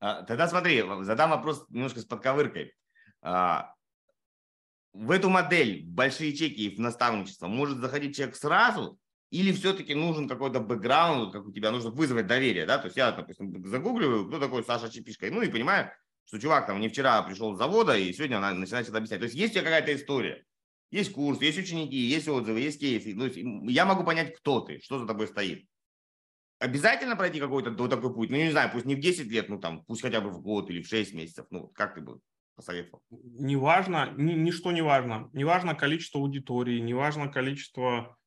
[0.00, 2.72] А, тогда смотри, задам вопрос немножко с подковыркой.
[3.20, 3.74] А,
[4.98, 8.98] в эту модель большие чеки и в наставничество может заходить человек сразу,
[9.30, 13.12] или все-таки нужен какой-то бэкграунд, как у тебя нужно вызвать доверие, да, то есть я,
[13.12, 15.92] допустим, загугливаю, кто такой Саша Чепишка, ну и понимаю,
[16.24, 19.20] что чувак там не вчера пришел с завода и сегодня она начинает это объяснять.
[19.20, 20.44] То есть есть у тебя какая-то история,
[20.90, 23.14] есть курс, есть ученики, есть отзывы, есть кейсы.
[23.14, 25.66] Ну, я могу понять, кто ты, что за тобой стоит.
[26.58, 28.30] Обязательно пройти какой-то вот такой путь?
[28.30, 30.70] Ну, не знаю, пусть не в 10 лет, ну, там, пусть хотя бы в год
[30.70, 31.46] или в 6 месяцев.
[31.50, 32.20] Ну, как ты бы
[32.58, 33.00] посоветовал?
[33.10, 35.30] Неважно, ни, ничто не важно.
[35.32, 35.44] Не
[35.76, 38.18] количество аудитории, не важно количество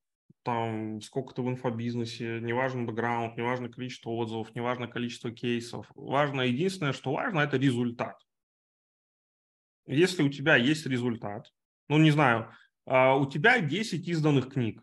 [0.44, 2.54] там сколько ты в инфобизнесе, не
[2.88, 5.86] бэкграунд, не важно количество отзывов, не важно количество кейсов.
[5.94, 8.16] Важно, единственное, что важно, это результат.
[9.86, 11.52] Если у тебя есть результат,
[11.90, 12.52] ну, не знаю,
[12.86, 14.82] а, у тебя 10 изданных книг,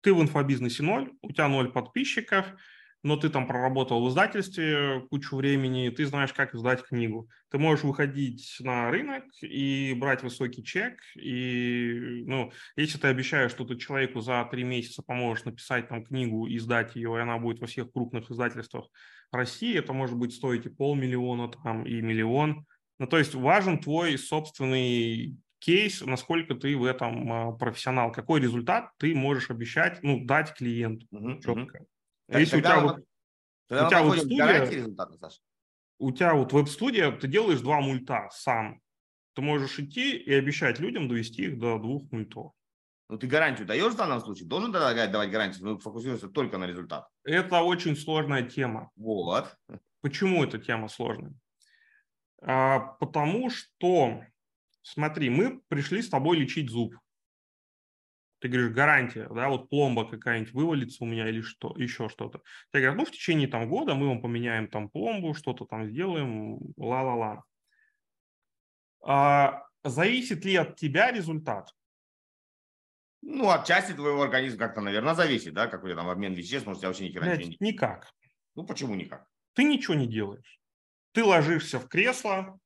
[0.00, 2.46] ты в инфобизнесе 0, у тебя 0 подписчиков–
[3.06, 7.28] но ты там проработал в издательстве кучу времени, ты знаешь, как издать книгу.
[7.50, 13.64] Ты можешь выходить на рынок и брать высокий чек, и, ну, если ты обещаешь, что
[13.64, 17.68] ты человеку за три месяца поможешь написать там книгу, издать ее, и она будет во
[17.68, 18.88] всех крупных издательствах
[19.30, 22.66] России, это может быть стоить и полмиллиона там, и миллион.
[22.98, 28.90] Ну, то есть важен твой собственный кейс, насколько ты в этом а, профессионал, какой результат
[28.98, 31.78] ты можешь обещать, ну, дать клиенту uh-huh, четко.
[31.78, 31.86] Uh-huh.
[32.28, 32.98] Если у тебя, вот,
[33.70, 34.94] у тебя вот студия,
[35.98, 38.80] у тебя вот веб-студия, ты делаешь два мульта сам.
[39.34, 42.52] Ты можешь идти и обещать людям довести их до двух мультов.
[43.08, 44.48] Ну, ты гарантию даешь в данном случае?
[44.48, 45.64] Должен давать гарантию?
[45.64, 47.06] Мы фокусируемся только на результат.
[47.22, 48.90] Это очень сложная тема.
[48.96, 49.56] Вот.
[50.00, 51.34] Почему эта тема сложная?
[52.42, 54.22] А, потому что,
[54.82, 56.94] смотри, мы пришли с тобой лечить зуб
[58.46, 62.42] ты говоришь, гарантия, да, вот пломба какая-нибудь вывалится у меня или что, еще что-то.
[62.72, 66.58] Я говорю, ну, в течение там года мы вам поменяем там пломбу, что-то там сделаем,
[66.76, 67.42] ла-ла-ла.
[69.04, 71.74] А, зависит ли от тебя результат?
[73.22, 76.88] Ну, от части твоего организма как-то, наверное, зависит, да, какой там обмен веществ, может, я
[76.88, 77.56] вообще ни хера не...
[77.58, 78.12] Никак.
[78.54, 79.26] Ну, почему никак?
[79.54, 80.60] Ты ничего не делаешь.
[81.12, 82.60] Ты ложишься в кресло,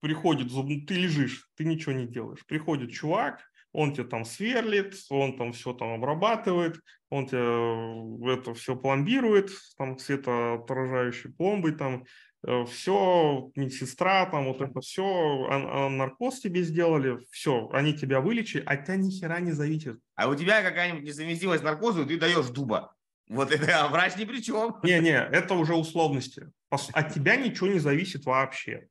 [0.00, 2.44] приходит зуб, ты лежишь, ты ничего не делаешь.
[2.44, 8.76] Приходит чувак, он тебе там сверлит, он там все там обрабатывает, он тебе это все
[8.76, 12.04] пломбирует, там светоотражающей пломбой, там
[12.46, 18.20] э, все, медсестра, там вот это все, а, а наркоз тебе сделали, все, они тебя
[18.20, 19.98] вылечили, а тебя ни хера не зависит.
[20.14, 22.94] А у тебя какая-нибудь несовместимость наркозу, ты даешь дуба.
[23.28, 24.76] Вот это а врач ни при чем.
[24.82, 26.50] Не-не, это уже условности.
[26.68, 28.88] От тебя ничего не зависит вообще.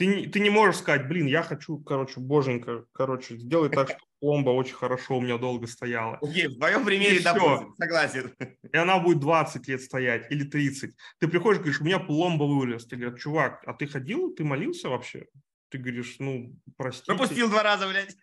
[0.00, 4.48] Ты, ты не можешь сказать, блин, я хочу, короче, боженька, короче, сделай так, чтобы пломба
[4.48, 6.16] очень хорошо у меня долго стояла.
[6.22, 8.34] Окей, в твоем примере, допустим, согласен.
[8.72, 10.94] И она будет 20 лет стоять или 30.
[11.18, 12.86] Ты приходишь, говоришь, у меня пломба вылез.
[12.86, 15.26] Ты говоришь, чувак, а ты ходил, ты молился вообще?
[15.68, 17.04] Ты говоришь, ну, прости.
[17.04, 18.16] Пропустил два раза, блядь.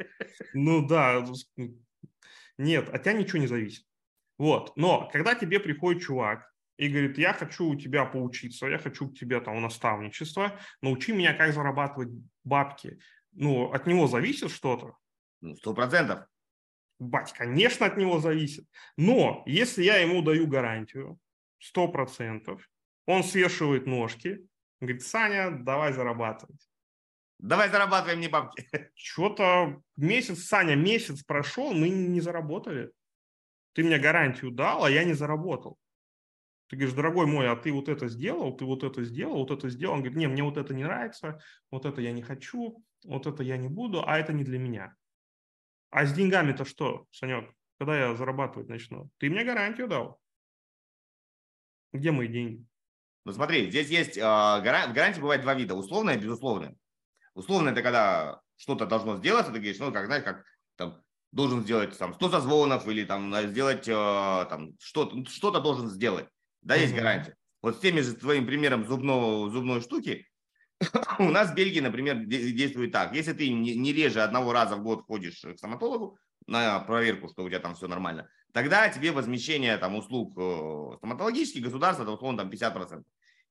[0.55, 1.23] Ну да.
[2.57, 3.85] Нет, от тебя ничего не зависит.
[4.39, 4.75] Вот.
[4.77, 9.11] Но когда тебе приходит чувак, и говорит, я хочу у тебя поучиться, я хочу у
[9.11, 12.09] тебя там наставничество, научи меня, как зарабатывать
[12.43, 12.99] бабки.
[13.31, 14.95] Ну, от него зависит что-то?
[15.41, 16.25] Ну, сто процентов.
[16.99, 18.65] Бать, конечно, от него зависит.
[18.95, 21.19] Но если я ему даю гарантию,
[21.59, 22.67] сто процентов,
[23.05, 24.47] он свешивает ножки,
[24.79, 26.67] говорит, Саня, давай зарабатывать.
[27.39, 28.67] Давай зарабатываем мне бабки.
[28.95, 32.91] Что-то месяц, Саня, месяц прошел, мы не заработали.
[33.73, 35.77] Ты мне гарантию дал, а я не заработал.
[36.67, 39.69] Ты говоришь, дорогой мой, а ты вот это сделал, ты вот это сделал, вот это
[39.69, 39.93] сделал.
[39.93, 41.39] Он говорит, не, мне вот это не нравится,
[41.71, 44.93] вот это я не хочу, вот это я не буду, а это не для меня.
[45.91, 47.49] А с деньгами-то что, Санек,
[47.79, 49.09] когда я зарабатывать начну?
[49.17, 50.19] Ты мне гарантию дал.
[51.93, 52.65] Где мои деньги?
[53.23, 56.75] Ну смотри, здесь есть, э, гарантия, гарантии бывает два вида, условная и безусловная.
[57.33, 60.43] Условная– это когда что-то должно сделаться, ты говоришь, ну, как, знаешь, как
[60.75, 61.01] там,
[61.31, 66.27] должен сделать там 100 созвонов или там сделать э, там что-то, что-то должен сделать
[66.67, 67.35] да, есть гарантия.
[67.61, 70.27] Вот с теми же твоим примером зубного, зубной штуки,
[71.19, 73.15] у нас в Бельгии, например, действует так.
[73.15, 77.49] Если ты не реже одного раза в год ходишь к стоматологу на проверку, что у
[77.49, 82.49] тебя там все нормально, тогда тебе возмещение там, услуг э, стоматологических государства, это условно там
[82.49, 83.03] 50%.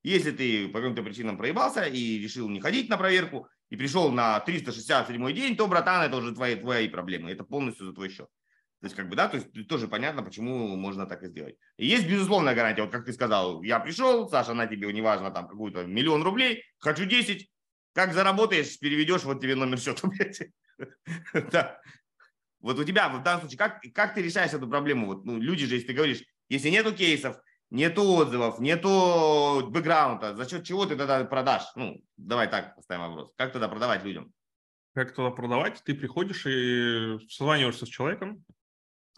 [0.03, 4.39] Если ты по каким-то причинам проебался и решил не ходить на проверку, и пришел на
[4.41, 7.31] 367 день, то, братан, это уже твои, твои проблемы.
[7.31, 8.29] Это полностью за твой счет.
[8.87, 11.57] То есть, как бы, да, то есть тоже понятно, почему можно так и сделать.
[11.77, 12.83] И есть безусловная гарантия.
[12.83, 17.05] Вот как ты сказал, я пришел, Саша, на тебе, неважно, там, какую-то миллион рублей, хочу
[17.05, 17.51] 10,
[17.95, 20.09] как заработаешь, переведешь, вот тебе номер счета,
[21.51, 21.81] Да.
[22.61, 25.07] Вот у тебя в данном случае, как, как ты решаешь эту проблему?
[25.07, 30.49] Вот, ну, люди же, если ты говоришь, если нету кейсов, нету отзывов, нету бэкграунда, за
[30.49, 31.73] счет чего ты тогда продашь?
[31.75, 33.33] Ну, давай так поставим вопрос.
[33.37, 34.33] Как тогда продавать людям?
[34.95, 35.83] Как тогда продавать?
[35.85, 38.45] Ты приходишь и созваниваешься с человеком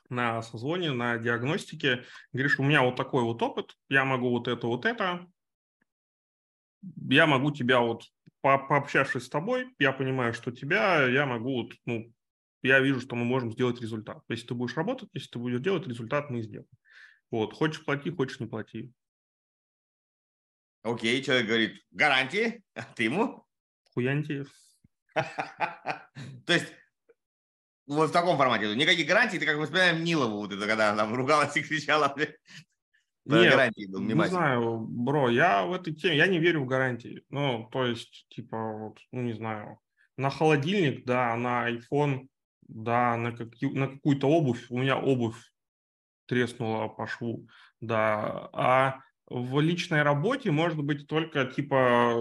[0.09, 4.67] на созвоне, на диагностике, говоришь, у меня вот такой вот опыт, я могу вот это,
[4.67, 5.27] вот это,
[7.09, 8.05] я могу тебя вот,
[8.41, 12.13] по пообщавшись с тобой, я понимаю, что тебя, я могу вот, ну,
[12.63, 14.23] я вижу, что мы можем сделать результат.
[14.29, 16.69] Если ты будешь работать, если ты будешь делать результат, мы сделаем.
[17.31, 18.93] Вот, хочешь плати, хочешь не плати.
[20.83, 23.45] Окей, человек говорит, гарантии, а ты ему?
[23.93, 24.45] Хуянти.
[25.15, 26.73] То есть,
[27.89, 31.05] вот в таком формате, никаких гарантий, ты как мы вспоминаем Нилову, вот это, когда она
[31.05, 32.15] там ругалась и кричала,
[33.25, 37.23] нет, гарантии был не знаю, бро, я в этой теме, я не верю в гарантии.
[37.31, 39.81] Ну, то есть, типа, вот, ну, не знаю,
[40.17, 42.29] на холодильник, да, на iPhone,
[42.69, 45.39] да, на, какие, на какую-то обувь, у меня обувь
[46.27, 47.49] треснула по шву,
[47.81, 48.51] да.
[48.53, 52.15] А в личной работе может быть только типа,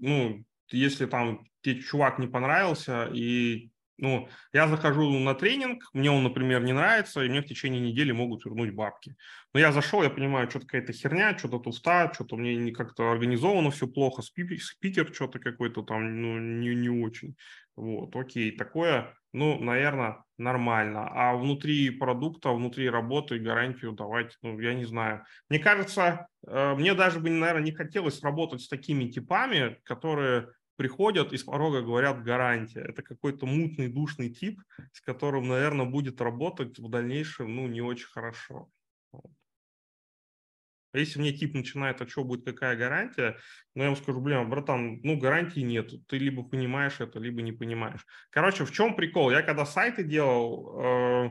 [0.00, 3.69] ну, если там тебе чувак не понравился, и
[4.00, 8.12] ну, я захожу на тренинг, мне он, например, не нравится, и мне в течение недели
[8.12, 9.14] могут вернуть бабки.
[9.52, 13.70] Но я зашел, я понимаю, что-то какая-то херня, что-то туфта, что-то мне не как-то организовано
[13.70, 17.36] все плохо, спикер, что-то какой-то там ну, не, не очень.
[17.76, 21.08] Вот, окей, такое, ну, наверное, нормально.
[21.12, 25.24] А внутри продукта, внутри работы гарантию давать, ну, я не знаю.
[25.48, 30.48] Мне кажется, э, мне даже бы, наверное, не хотелось работать с такими типами, которые
[30.80, 32.80] приходят и с порога говорят гарантия.
[32.80, 34.62] Это какой-то мутный, душный тип,
[34.94, 38.70] с которым, наверное, будет работать в дальнейшем, ну, не очень хорошо.
[39.12, 43.36] А если мне тип начинает, а что будет, какая гарантия,
[43.74, 45.92] ну, я ему скажу, блин, братан, ну, гарантии нет.
[46.06, 48.06] Ты либо понимаешь это, либо не понимаешь.
[48.30, 49.30] Короче, в чем прикол?
[49.30, 51.30] Я когда сайты делал, э,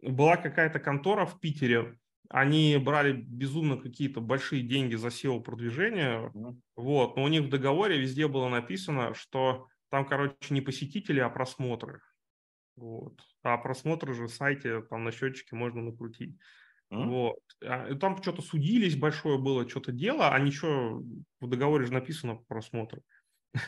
[0.00, 1.98] была какая-то контора в Питере,
[2.30, 6.32] они брали безумно какие-то большие деньги за SEO-продвижение,
[6.76, 11.28] вот, но у них в договоре везде было написано, что там, короче, не посетители, а
[11.28, 12.00] просмотры.
[12.76, 13.20] Вот.
[13.42, 16.36] А просмотры же в сайте, там на счетчике можно накрутить.
[16.92, 17.06] Mm-hmm.
[17.08, 17.40] Вот.
[17.64, 21.02] А, и там что-то судились, большое было что-то дело, а ничего
[21.40, 23.00] в договоре же написано просмотр.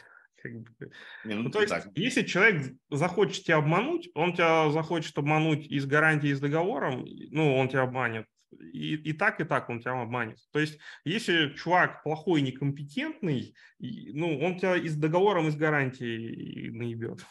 [1.22, 6.40] Ну, то есть, если человек захочет тебя обмануть, он тебя захочет обмануть из гарантии, из
[6.40, 8.26] договором, ну, он тебя обманет
[8.60, 10.38] и, и так, и так он тебя обманет.
[10.50, 16.70] То есть, если чувак плохой, некомпетентный, ну, он тебя и с договором, и с гарантией
[16.70, 17.24] наебет.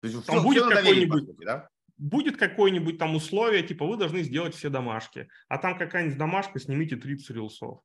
[0.00, 1.68] То есть, там будет какой-нибудь, да?
[2.00, 6.96] будет какое-нибудь там условие, типа вы должны сделать все домашки, а там какая-нибудь домашка, снимите
[6.96, 7.80] 30 рилсов.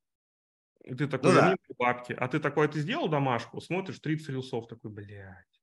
[0.86, 1.56] И ты такой, ну, да.
[1.78, 2.14] бабки.
[2.14, 5.62] А ты такой, «А ты сделал домашку, смотришь 30 рилсов, такой, блядь.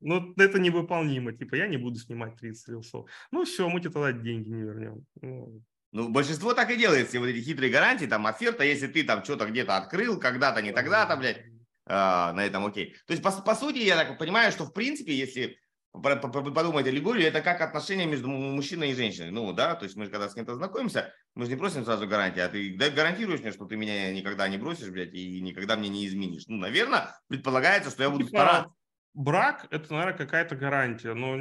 [0.00, 1.32] Ну, это невыполнимо.
[1.32, 3.08] Типа, я не буду снимать 30 рилсов.
[3.30, 5.04] Ну, все, мы тебе тогда деньги не вернем.
[5.20, 9.04] Ну, ну, большинство так и делает, все вот эти хитрые гарантии, там, оферта, если ты
[9.04, 11.42] там что-то где-то открыл, когда-то, не тогда-то, блядь,
[11.86, 12.94] а, на этом окей.
[13.06, 15.58] То есть, по, по сути, я так понимаю, что, в принципе, если
[15.92, 19.30] подумать о аллегорию, это как отношения между мужчиной и женщиной.
[19.30, 22.40] Ну, да, то есть мы когда с кем-то знакомимся, мы же не просим сразу гарантии,
[22.40, 26.06] а ты гарантируешь мне, что ты меня никогда не бросишь, блядь, и никогда мне не
[26.06, 26.44] изменишь.
[26.46, 28.77] Ну, наверное, предполагается, что я буду типа, стараться
[29.18, 31.36] брак– это, наверное, какая-то гарантия, но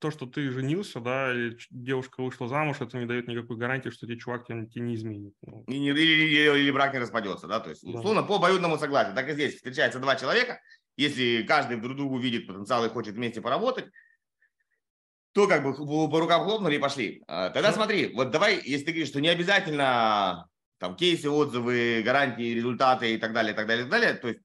[0.00, 4.06] то, что ты женился, да, и девушка вышла замуж, это не дает никакой гарантии, что
[4.06, 5.34] тебе чувак тебя, тебя не изменит.
[5.42, 5.64] Ну.
[5.66, 7.98] И, или, или, или брак не распадется, да, то есть, да.
[7.98, 9.16] условно, по обоюдному согласию.
[9.16, 10.60] Так и здесь встречаются два человека,
[10.96, 13.86] если каждый друг другу видит потенциал и хочет вместе поработать,
[15.32, 17.22] то как бы по рукам хлопнули и пошли.
[17.26, 22.54] А, тогда смотри, вот давай, если ты говоришь, что не обязательно там кейсы, отзывы, гарантии,
[22.54, 24.40] результаты и так далее, и так далее, и так далее, то есть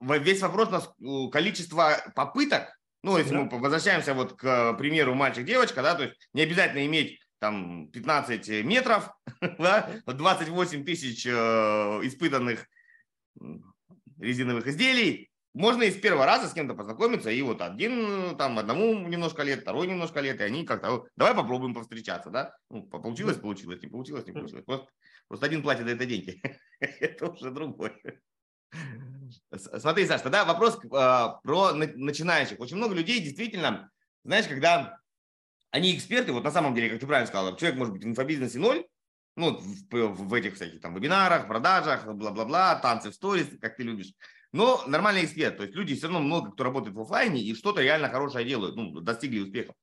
[0.00, 3.42] весь вопрос на количество попыток, ну, если да.
[3.42, 9.10] мы возвращаемся вот к примеру мальчик-девочка, да, то есть не обязательно иметь там 15 метров,
[9.58, 12.66] да, 28 тысяч э, испытанных
[14.18, 19.42] резиновых изделий, можно из первого раза с кем-то познакомиться, и вот один, там, одному немножко
[19.42, 22.54] лет, второй немножко лет, и они как-то, давай попробуем повстречаться, да?
[22.68, 24.64] Ну, получилось, получилось, не получилось, не получилось.
[24.64, 24.88] Просто,
[25.26, 26.40] просто один платит за это деньги.
[26.80, 27.98] Это уже другое.
[29.78, 32.60] Смотри, Саш, тогда вопрос а, про начинающих.
[32.60, 33.90] Очень много людей действительно,
[34.24, 34.98] знаешь, когда
[35.70, 38.58] они эксперты, вот на самом деле, как ты правильно сказал, человек может быть в инфобизнесе
[38.58, 38.84] ноль,
[39.36, 44.12] ну, в, в этих всяких там вебинарах, продажах, бла-бла-бла, танцы в сторис, как ты любишь.
[44.52, 47.82] Но нормальный эксперт, то есть люди все равно много, кто работает в офлайне и что-то
[47.82, 49.74] реально хорошее делают, ну, достигли успеха.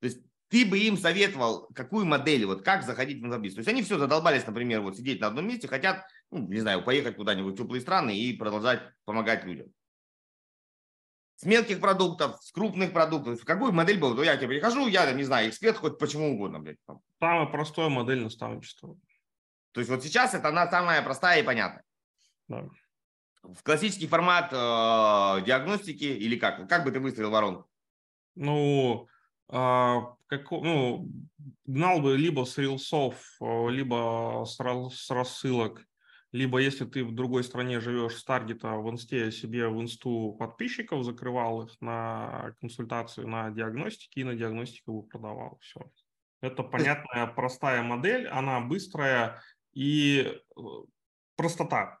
[0.00, 3.54] То есть ты бы им советовал, какую модель, вот как заходить в инфобиз.
[3.54, 6.82] То есть они все задолбались, например, вот сидеть на одном месте, хотят, ну, не знаю,
[6.82, 9.68] поехать куда-нибудь в теплые страны и продолжать помогать людям.
[11.36, 13.44] С мелких продуктов, с крупных продуктов.
[13.44, 16.78] Какую модель бы, я тебе прихожу, я, не знаю, эксперт хоть почему угодно, блядь.
[17.18, 18.96] Самая простая модель наставничества.
[19.72, 21.82] То есть вот сейчас это она самая простая и понятная.
[22.46, 22.68] Да.
[23.42, 26.68] В классический формат э, диагностики или как?
[26.68, 27.68] Как бы ты выстроил воронку?
[28.36, 29.08] Ну,
[29.48, 31.08] как, ну,
[31.66, 35.84] гнал бы либо с рилсов, э, либо с, с рассылок,
[36.32, 41.04] либо если ты в другой стране живешь с таргета в инсте себе в инсту подписчиков,
[41.04, 45.58] закрывал их на консультацию, на диагностике и на диагностику бы продавал.
[45.60, 45.80] Все.
[46.40, 49.40] Это понятная, простая модель, она быстрая
[49.72, 50.20] и
[50.56, 50.60] э,
[51.36, 51.98] простота.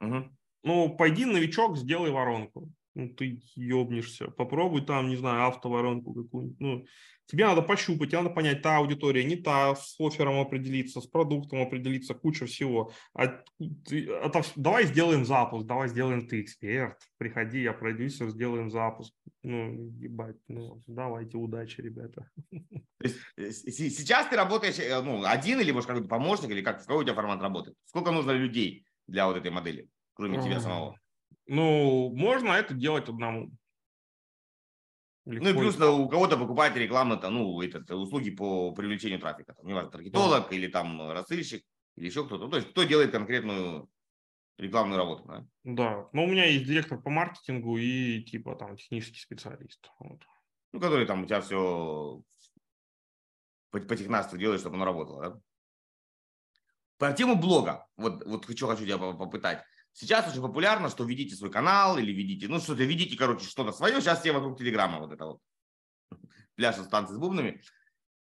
[0.00, 0.36] Угу.
[0.64, 4.28] Ну, пойди, новичок, сделай воронку ну, ты ебнешься.
[4.28, 6.60] Попробуй там, не знаю, автоворонку какую-нибудь.
[6.60, 6.86] Ну,
[7.26, 11.60] тебе надо пощупать, тебе надо понять, та аудитория, не та, с оффером определиться, с продуктом
[11.60, 12.90] определиться, куча всего.
[13.12, 13.42] А,
[13.84, 19.12] ты, а то, давай сделаем запуск, давай сделаем, ты эксперт, приходи, я продюсер, сделаем запуск.
[19.42, 22.30] Ну, ебать, ну, давайте, удачи, ребята.
[23.02, 27.04] Э, сейчас ты работаешь э, ну, один или, может, какой-то помощник, или как, какой у
[27.04, 27.76] тебя формат работает?
[27.84, 30.98] Сколько нужно людей для вот этой модели, кроме тебя самого?
[31.46, 33.50] Ну, можно это делать одному.
[35.26, 39.18] Легко ну и плюс да, у кого-то покупать рекламу, то, ну, этот, услуги по привлечению
[39.18, 39.54] трафика.
[39.54, 40.56] Там, неважно, таргетолог да.
[40.56, 41.64] или там рассыльщик
[41.96, 42.48] или еще кто-то.
[42.48, 43.88] То есть кто делает конкретную
[44.58, 45.24] рекламную работу.
[45.26, 45.46] Да?
[45.64, 46.08] да.
[46.12, 49.90] Но у меня есть директор по маркетингу и типа там технический специалист.
[49.98, 50.22] Вот.
[50.72, 52.22] Ну, который там у тебя все
[53.70, 55.22] по, по технарству делает, чтобы оно работало.
[55.22, 55.40] Да?
[56.98, 57.86] По тему блога.
[57.96, 59.64] Вот, вот хочу, хочу тебя попытать.
[59.96, 63.98] Сейчас очень популярно, что ведите свой канал или ведите, ну что-то ведите, короче, что-то свое.
[64.02, 65.40] Сейчас все вокруг Телеграма вот это вот.
[66.54, 67.62] Пляж станции с бубнами.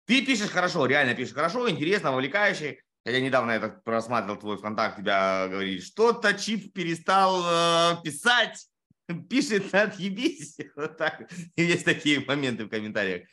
[0.06, 2.80] Ты пишешь хорошо, реально пишешь хорошо, интересно, вовлекающий.
[3.04, 8.66] Я недавно это просматривал твой ВКонтакт, тебя говорит, что-то чип перестал э, писать,
[9.28, 10.56] пишет, отъебись.
[10.76, 11.30] Вот так.
[11.56, 13.28] Есть такие моменты в комментариях.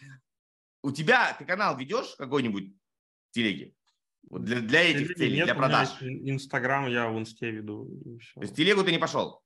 [0.84, 2.74] У тебя, ты канал ведешь какой-нибудь
[3.30, 3.74] в телеге?
[4.30, 6.02] Вот для, для этих целей, Нет, для продаж.
[6.02, 7.86] Инстаграм я в инсте веду.
[8.36, 9.42] То есть телегу ты не пошел?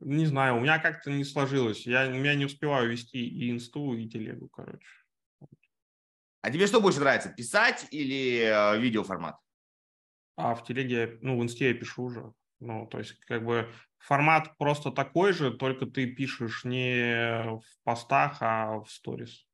[0.00, 1.86] Не знаю, у меня как-то не сложилось.
[1.86, 4.86] Я, я не успеваю вести и инсту, и телегу, короче.
[6.40, 9.36] А тебе что больше нравится, писать или э, видеоформат?
[10.36, 12.32] А в телеге, ну, в инсте я пишу уже.
[12.58, 18.38] Ну, то есть, как бы формат просто такой же, только ты пишешь не в постах,
[18.40, 19.46] а в сторис.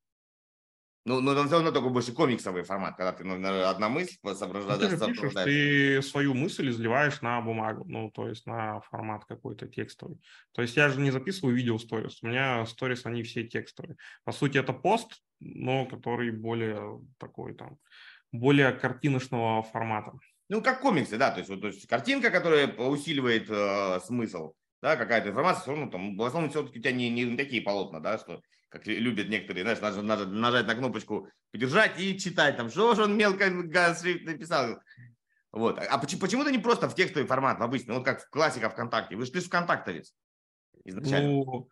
[1.09, 3.35] Ну, но все равно только больше комиксовый формат, когда ты ну,
[3.65, 5.01] одна мысль соображаешь.
[5.01, 9.67] Ну, ты, пишешь, ты свою мысль изливаешь на бумагу, ну, то есть на формат какой-то
[9.69, 10.19] текстовый.
[10.53, 13.97] То есть я же не записываю видео сторис, у меня сторис, они все текстовые.
[14.25, 17.79] По сути, это пост, но который более такой там,
[18.31, 20.13] более картиночного формата.
[20.51, 24.53] Ну, как комиксы, да, то есть, вот, то есть картинка, которая усиливает э, смысл,
[24.83, 28.01] да, какая-то информация, все равно там, в основном все-таки у тебя не, не такие полотна,
[28.01, 32.69] да, что как любят некоторые, знаешь, надо, надо нажать на кнопочку подержать и читать там,
[32.71, 33.47] что же он мелко
[33.95, 34.81] шрифт написал.
[35.53, 35.79] Вот.
[35.79, 38.69] А почему, почему то не просто в текстовый формат, в обычный, вот как в классика
[38.69, 39.17] ВКонтакте?
[39.17, 40.15] Вы же ты же ВКонтактовец
[40.85, 41.29] изначально.
[41.29, 41.69] Ну,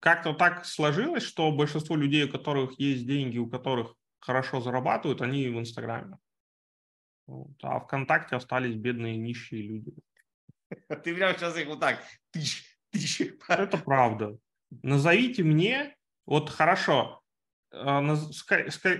[0.00, 5.48] как-то так сложилось, что большинство людей, у которых есть деньги, у которых хорошо зарабатывают, они
[5.48, 6.18] в Инстаграме.
[7.26, 7.56] Вот.
[7.62, 9.94] А ВКонтакте остались бедные нищие люди.
[11.04, 13.32] Ты прям сейчас их вот так тысяч, тысяч.
[13.48, 14.36] Это правда.
[14.82, 17.22] Назовите мне вот хорошо,
[17.72, 18.16] а,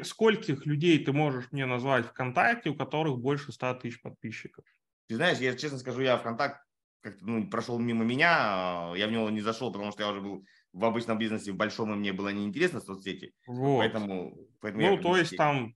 [0.03, 4.65] скольких людей ты можешь мне назвать ВКонтакте, у которых больше 100 тысяч подписчиков?
[5.09, 6.61] Ты знаешь, я честно скажу, я ВКонтакт
[7.01, 10.21] как-то ну, прошел мимо меня, а, я в него не зашел, потому что я уже
[10.21, 13.33] был в обычном бизнесе, в большом, и мне было неинтересно соцсети.
[13.47, 13.79] Вот.
[13.79, 15.75] Поэтому, поэтому ну, то есть там,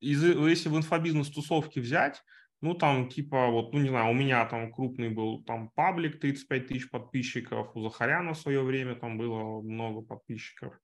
[0.00, 2.22] из, если в инфобизнес тусовки взять,
[2.64, 6.66] ну, там, типа, вот, ну, не знаю, у меня там крупный был там паблик, 35
[6.66, 10.74] тысяч подписчиков, у Захаряна в свое время там было много подписчиков.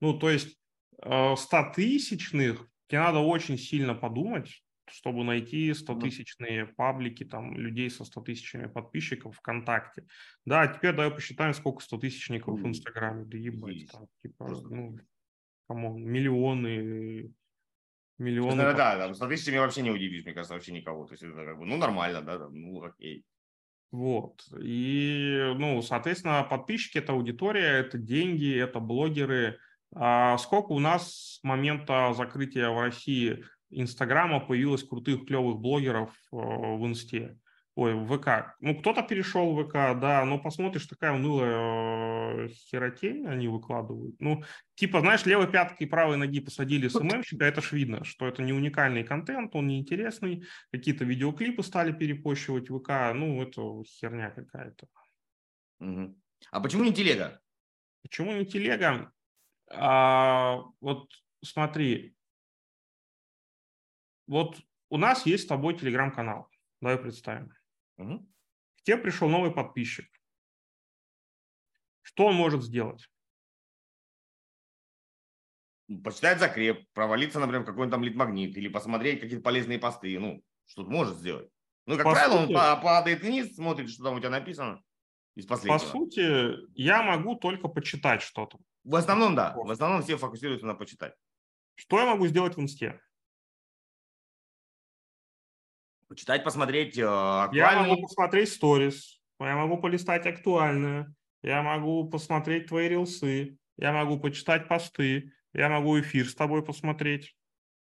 [0.00, 0.58] Ну, то есть
[1.04, 4.48] 100-тысячных э, тебе надо очень сильно подумать,
[4.88, 10.06] чтобы найти 100-тысячные паблики, там, людей со 100 тысячами подписчиков ВКонтакте.
[10.46, 13.26] Да, теперь давай посчитаем, сколько 100-тысячников в Инстаграме.
[13.26, 14.98] Да ебать, там, типа, ну,
[15.68, 17.30] come on, миллионы
[18.18, 18.56] миллионы.
[18.56, 21.04] Да, да, да, с тысячами вообще не удивишь, мне кажется, вообще никого.
[21.06, 23.24] То есть это как бы, ну, нормально, да, ну, окей.
[23.92, 24.44] Вот.
[24.60, 29.58] И, ну, соответственно, подписчики– это аудитория, это деньги, это блогеры.
[29.94, 36.36] А сколько у нас с момента закрытия в России Инстаграма появилось крутых, клевых блогеров э,
[36.36, 37.38] в Инсте?
[37.76, 38.56] Ой, в ВК.
[38.60, 44.16] Ну, кто-то перешел в ВК, да, но посмотришь, такая унылая э, херотень они выкладывают.
[44.18, 44.42] Ну,
[44.76, 48.54] типа, знаешь, левой пяткой и правой ноги посадили СММщика, это ж видно, что это не
[48.54, 50.46] уникальный контент, он неинтересный.
[50.72, 54.86] Какие-то видеоклипы стали перепощивать в ВК, ну, это херня какая-то.
[55.80, 56.16] Угу.
[56.52, 57.42] А почему не телега?
[58.00, 59.12] Почему не телега?
[59.70, 61.10] А, вот
[61.44, 62.16] смотри,
[64.26, 64.56] вот
[64.88, 66.48] у нас есть с тобой телеграм-канал.
[66.80, 67.52] Давай представим.
[67.96, 68.18] Угу.
[68.76, 70.06] К тебе пришел новый подписчик.
[72.02, 73.08] Что он может сделать?
[76.02, 80.18] Почитать закреп, провалиться, например, в какой-нибудь там литмагнит или посмотреть какие-то полезные посты.
[80.18, 81.48] Ну, что-то может сделать.
[81.86, 84.82] Ну, как По правило, сути, он падает вниз, смотрит, что там у тебя написано.
[85.36, 85.78] Из последнего.
[85.78, 88.58] По сути, я могу только почитать что-то.
[88.84, 89.54] В основном, да.
[89.54, 91.14] В основном все фокусируются на почитать.
[91.74, 93.00] Что я могу сделать в инсте?
[96.08, 97.02] Почитать, посмотреть э.
[97.02, 104.18] Я могу посмотреть сторис, я могу полистать актуальное, я могу посмотреть твои рилсы, я могу
[104.20, 107.34] почитать посты, я могу эфир с тобой посмотреть.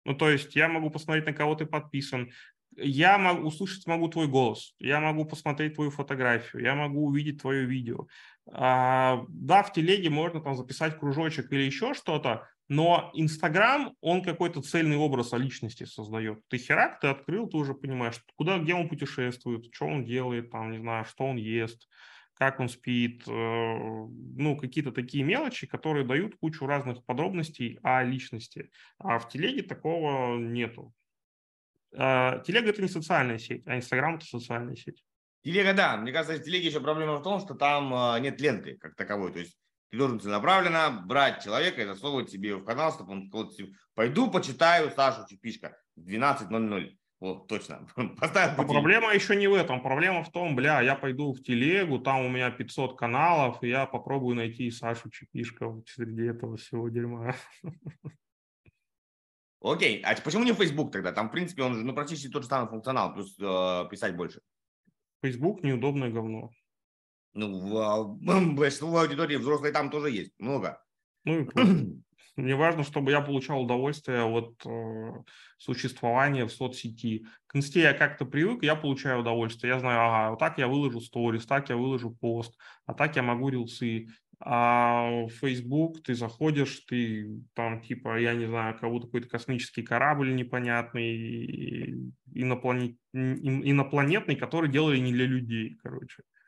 [0.04, 2.30] Ну, то есть я могу посмотреть, на кого ты подписан.
[2.76, 7.64] Я могу услышать могу твой голос, я могу посмотреть твою фотографию, я могу увидеть твое
[7.64, 8.06] видео.
[8.52, 14.62] А, да, в телеге можно там записать кружочек или еще что-то, но Инстаграм, он какой-то
[14.62, 16.40] цельный образ о личности создает.
[16.46, 20.70] Ты херак, ты открыл, ты уже понимаешь, куда, где он путешествует, что он делает, там,
[20.70, 21.88] не знаю, что он ест,
[22.34, 28.70] как он спит, э, ну, какие-то такие мелочи, которые дают кучу разных подробностей о личности.
[28.98, 30.94] А в телеге такого нету.
[31.92, 35.04] А, телега– это не социальная сеть, а Инстаграм– это социальная сеть.
[35.42, 35.96] Телега, да.
[35.96, 39.32] Мне кажется, в телеге еще проблема в том, что там э, нет ленты как таковой.
[39.32, 39.58] То есть
[39.90, 43.50] ты должен целенаправленно брать человека и засовывать себе в канал, чтобы он сказал,
[43.94, 46.96] пойду почитаю Сашу Чепишка в 12.00.
[47.20, 47.86] Вот, точно.
[48.18, 49.82] Поставил а проблема еще не в этом.
[49.82, 53.84] Проблема в том, бля, я пойду в телегу, там у меня 500 каналов, и я
[53.84, 57.34] попробую найти Сашу Чепишка среди этого всего дерьма.
[59.60, 61.12] Окей, а почему не Facebook тогда?
[61.12, 64.40] Там, в принципе, он же ну, практически тот же самый функционал, плюс э, писать больше.
[65.22, 66.50] Facebook неудобное говно.
[67.34, 70.82] Ну, в большинство аудитории взрослой там тоже есть, много.
[71.24, 71.46] Ну,
[72.36, 75.12] мне важно, чтобы я получал удовольствие от э,
[75.58, 77.26] существования в соцсети.
[77.46, 79.72] К инсте я как-то привык, я получаю удовольствие.
[79.72, 83.22] Я знаю, ага, вот так я выложу сторис, так я выложу пост, а так я
[83.22, 84.08] могу рилсы.
[84.42, 90.34] А в Facebook ты заходишь, ты там типа, я не знаю, кого-то какой-то космический корабль
[90.34, 96.22] непонятный, инопланет, инопланетный, который делали не для людей, короче.
[96.22, 96.39] Может,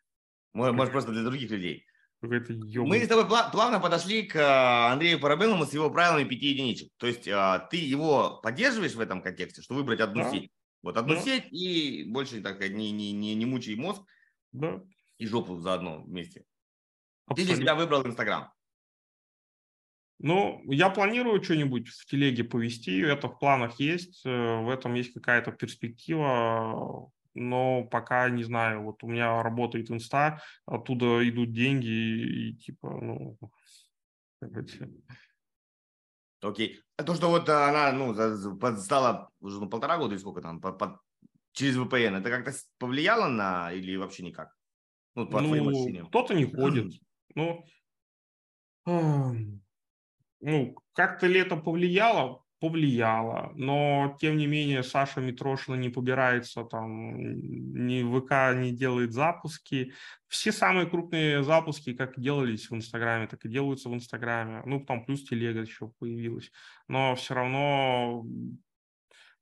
[0.53, 1.87] может просто для других людей.
[2.23, 6.93] Мы с тобой плавно подошли к э, Андрею Парабеллому с его правилами пяти единичек.
[6.99, 10.31] То есть э, ты его поддерживаешь в этом контексте, что выбрать одну да.
[10.31, 10.53] сеть.
[10.83, 11.21] Вот одну да.
[11.21, 14.03] сеть и больше так не, не, не, не мучай мозг
[14.53, 14.81] да.
[15.19, 16.45] и жопу заодно вместе.
[17.27, 17.55] Абсолютно.
[17.55, 18.53] Ты для себя выбрал Инстаграм.
[20.21, 25.13] Ну, я планирую что-нибудь в телеге повести, это в планах есть, э, в этом есть
[25.13, 32.51] какая-то перспектива но пока не знаю, вот у меня работает инста, оттуда идут деньги и,
[32.51, 33.39] и типа, ну,
[36.41, 36.81] Окей.
[36.97, 38.15] А то, что вот она, ну,
[38.77, 41.01] стала уже ну, полтора года или сколько там, по, по,
[41.53, 44.53] через VPN, это как-то повлияло на или вообще никак?
[45.15, 46.93] Ну, по ну кто-то не ходит.
[47.35, 47.65] Ну,
[50.41, 52.42] ну, как-то ли это повлияло?
[52.63, 59.93] Повлияло, но тем не менее Саша Митрошина не побирается, там, ни ВК не делает запуски.
[60.29, 64.63] Все самые крупные запуски, как делались в Инстаграме, так и делаются в Инстаграме.
[64.65, 66.53] Ну, там плюс телега еще появилась.
[66.87, 68.25] Но все равно,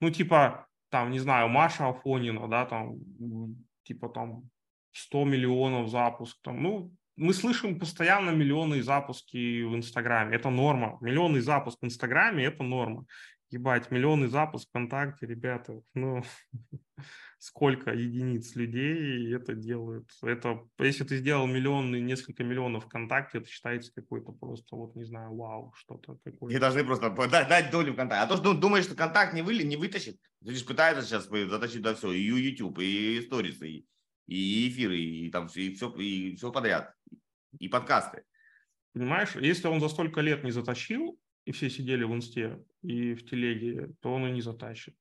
[0.00, 2.96] ну, типа, там, не знаю, Маша Афонина, да, там,
[3.82, 4.48] типа, там,
[4.92, 10.34] 100 миллионов запуск, там, ну, мы слышим постоянно миллионные запуски в Инстаграме.
[10.36, 10.96] Это норма.
[11.02, 13.04] Миллионный запуск в Инстаграме– это норма.
[13.50, 16.22] Ебать, миллионный запуск ВКонтакте, ребята, ну,
[17.38, 20.08] сколько единиц людей это делают.
[20.22, 25.36] Это, если ты сделал миллионы, несколько миллионов ВКонтакте, это считается какой-то просто, вот, не знаю,
[25.36, 26.54] вау, что-то такое.
[26.54, 28.24] И должны просто дать, дать долю ВКонтакте.
[28.24, 31.82] А то, что думаешь, что ВКонтакт не, вы, не вытащит, ты лишь пытается сейчас затащить
[31.82, 33.86] до все, и YouTube, и сторисы, и
[34.30, 36.94] и эфиры, и там и все, и все подряд,
[37.58, 38.24] и подкасты.
[38.92, 43.24] Понимаешь, если он за столько лет не затащил, и все сидели в инсте и в
[43.24, 44.96] телеге, то он и не затащит.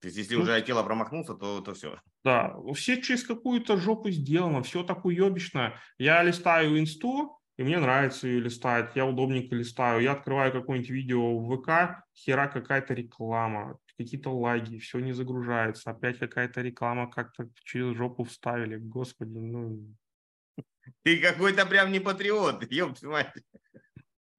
[0.00, 2.00] То есть, если ну, уже тело промахнулся, то, то все.
[2.24, 5.78] Да, все через какую-то жопу сделано, все так уебищно.
[5.96, 10.02] Я листаю инсту, и мне нравится ее листать, я удобненько листаю.
[10.02, 16.18] Я открываю какое-нибудь видео в ВК, хера какая-то реклама, какие-то лаги, все не загружается, опять
[16.18, 18.76] какая-то реклама как-то через жопу вставили.
[18.76, 19.94] Господи, ну...
[21.02, 23.32] Ты какой-то прям не патриот, ёпт мать.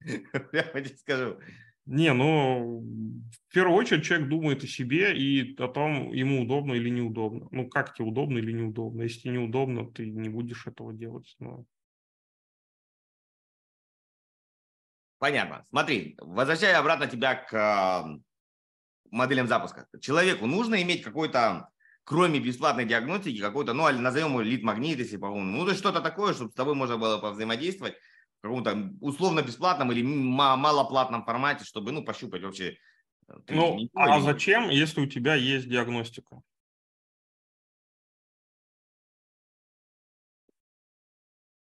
[0.00, 1.40] Прямо тебе скажу.
[1.86, 6.88] Не, ну, в первую очередь человек думает о себе и о том, ему удобно или
[6.88, 7.46] неудобно.
[7.50, 9.02] Ну, как тебе удобно или неудобно.
[9.02, 11.36] Если тебе неудобно, ты не будешь этого делать.
[11.40, 11.66] Но...
[15.18, 15.62] Понятно.
[15.68, 18.18] Смотри, возвращая обратно тебя к
[19.10, 19.86] моделям запуска.
[20.00, 21.68] Человеку нужно иметь какой-то,
[22.04, 25.58] кроме бесплатной диагностики, какой-то, ну, назовем его лид-магнит, если по-моему.
[25.58, 27.94] Ну, то есть что-то такое, чтобы с тобой можно было повзаимодействовать
[28.42, 32.76] каком-то условно-бесплатном или малоплатном формате, чтобы, ну, пощупать вообще.
[33.28, 36.42] Э, ну, а зачем, если у тебя есть диагностика?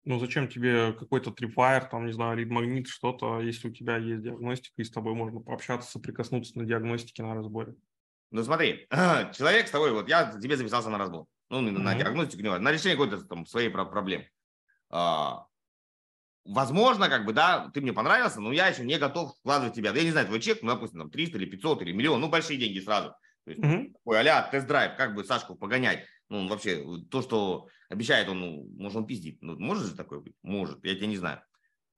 [0.05, 4.83] Ну, зачем тебе какой-то трипвайр, там, не знаю, лид-магнит, что-то, если у тебя есть диагностика,
[4.83, 7.75] и с тобой можно пообщаться, соприкоснуться на диагностике, на разборе?
[8.31, 11.83] Ну, смотри, человек с тобой, вот я тебе записался на разбор, ну, на, mm-hmm.
[11.83, 14.29] на диагностику, на решение какой-то там своей проблемы.
[14.91, 15.47] А,
[16.45, 19.93] возможно, как бы, да, ты мне понравился, но я еще не готов вкладывать тебя.
[19.93, 22.59] Я не знаю, твой чек, ну, допустим, там 300 или 500 или миллион, ну, большие
[22.59, 23.15] деньги сразу.
[23.45, 23.93] То есть, mm-hmm.
[23.93, 26.05] такой, а тест-драйв, как бы Сашку погонять.
[26.29, 29.39] Ну, вообще, то, что обещает, он, ну, может, он пиздит.
[29.43, 30.35] Ну, может же такое быть?
[30.43, 31.41] Может, я тебя не знаю.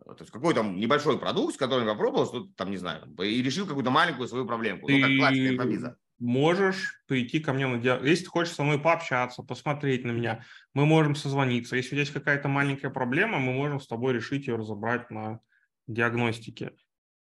[0.04, 3.42] То есть какой там небольшой продукт, с которым я попробовал, что там, не знаю, и
[3.42, 4.86] решил какую-то маленькую свою проблемку.
[4.86, 4.98] Ты...
[4.98, 8.04] Ну, как классика инфобиза можешь прийти ко мне на диалог.
[8.04, 11.76] Если ты хочешь со мной пообщаться, посмотреть на меня, мы можем созвониться.
[11.76, 15.40] Если есть какая-то маленькая проблема, мы можем с тобой решить ее разобрать на
[15.86, 16.72] диагностике.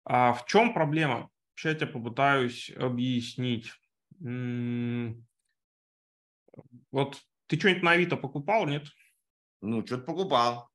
[0.05, 1.31] А в чем проблема?
[1.55, 3.73] Сейчас я тебе попытаюсь объяснить.
[6.91, 8.87] Вот ты что-нибудь на Авито покупал, нет?
[9.61, 10.69] Ну, что-то покупал.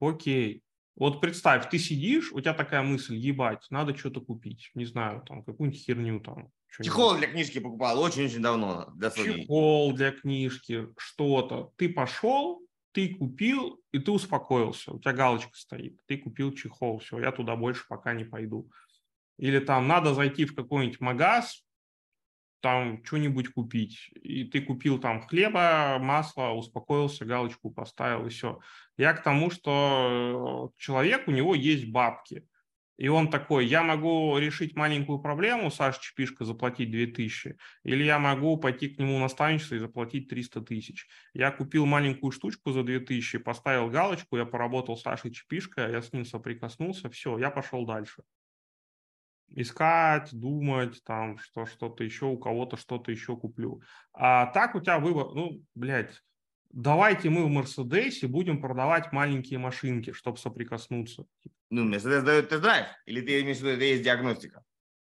[0.00, 0.62] Окей.
[0.96, 4.70] Вот представь, ты сидишь, у тебя такая мысль, ебать, надо что-то купить.
[4.74, 6.50] Не знаю, там, какую-нибудь херню там.
[6.82, 8.90] Чехол для книжки покупал очень-очень давно.
[8.94, 11.72] Для Чехол для книжки, что-то.
[11.76, 12.62] Ты пошел,
[12.92, 14.92] ты купил, и ты успокоился.
[14.92, 15.98] У тебя галочка стоит.
[16.06, 18.70] Ты купил чехол, все, я туда больше пока не пойду.
[19.38, 21.64] Или там надо зайти в какой-нибудь магаз,
[22.60, 24.10] там что-нибудь купить.
[24.14, 28.60] И ты купил там хлеба, масло, успокоился, галочку поставил, и все.
[28.96, 32.44] Я к тому, что человек, у него есть бабки.
[33.00, 38.58] И он такой, я могу решить маленькую проблему, Саша Чепишка, заплатить 2000, или я могу
[38.58, 41.08] пойти к нему наставничество и заплатить 300 тысяч.
[41.32, 46.12] Я купил маленькую штучку за 2000, поставил галочку, я поработал с Сашей Чепишко, я с
[46.12, 48.22] ним соприкоснулся, все, я пошел дальше.
[49.50, 53.82] Искать, думать, там, что что-то еще, у кого-то что-то еще куплю.
[54.12, 56.20] А так у тебя выбор, ну, блядь,
[56.70, 61.24] давайте мы в Мерседесе будем продавать маленькие машинки, чтобы соприкоснуться.
[61.70, 64.62] Ну, Мерседес дает тест-драйв, или ты имеешь в виду, это есть диагностика?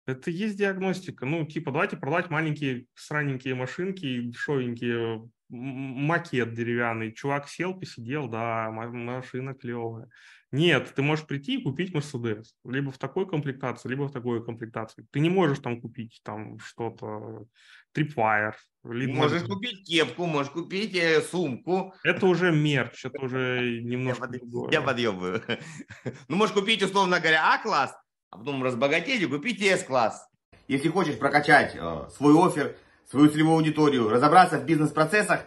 [0.06, 1.26] Это есть диагностика.
[1.26, 7.12] Ну, типа, давайте продавать маленькие сраненькие машинки, дешевенькие, макет деревянный.
[7.12, 10.10] Чувак сел, посидел, да, машина клевая.
[10.56, 12.56] Нет, ты можешь прийти и купить Мерседес.
[12.64, 15.06] Либо в такой комплектации, либо в такой комплектации.
[15.12, 17.46] Ты не можешь там купить там что-то,
[17.94, 18.54] Tripwire.
[18.86, 19.16] Либо...
[19.16, 21.94] Можешь купить кепку, можешь купить э, сумку.
[22.06, 24.80] Это уже мерч, это уже немножко я.
[24.80, 25.42] Я подъебываю.
[26.30, 27.94] Ну, можешь купить, условно говоря, А-класс,
[28.30, 30.26] а потом разбогатеть и купить С-класс.
[30.70, 32.78] Если хочешь прокачать э, свой офер,
[33.10, 35.46] свою целевую аудиторию, разобраться в бизнес-процессах,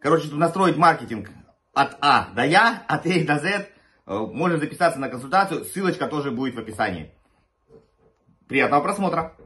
[0.00, 1.28] короче, настроить маркетинг
[1.74, 3.75] от А до Я, от А до Э,
[4.06, 7.12] можно записаться на консультацию, ссылочка тоже будет в описании.
[8.48, 9.36] Приятного просмотра!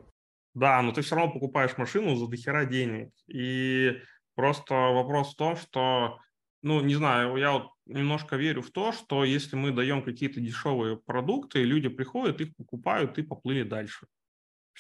[0.54, 3.12] Да, но ты все равно покупаешь машину за дохера денег.
[3.28, 3.98] И
[4.34, 6.18] просто вопрос в том, что,
[6.62, 10.96] ну, не знаю, я вот немножко верю в то, что если мы даем какие-то дешевые
[10.96, 14.06] продукты, люди приходят, их покупают и поплыли дальше.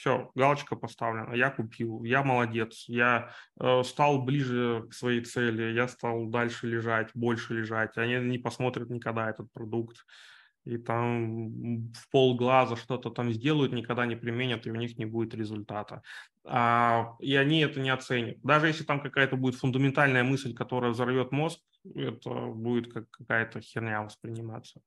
[0.00, 5.88] Все, галочка поставлена, я купил, я молодец, я э, стал ближе к своей цели, я
[5.88, 10.06] стал дальше лежать, больше лежать, они не посмотрят никогда этот продукт,
[10.64, 15.34] и там в полглаза что-то там сделают, никогда не применят, и у них не будет
[15.34, 16.00] результата.
[16.44, 18.38] А, и они это не оценят.
[18.42, 21.60] Даже если там какая-то будет фундаментальная мысль, которая взорвет мозг,
[21.94, 24.80] это будет как какая-то херня восприниматься.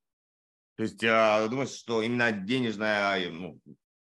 [0.76, 3.59] То есть э, думаешь, что именно денежная, ну,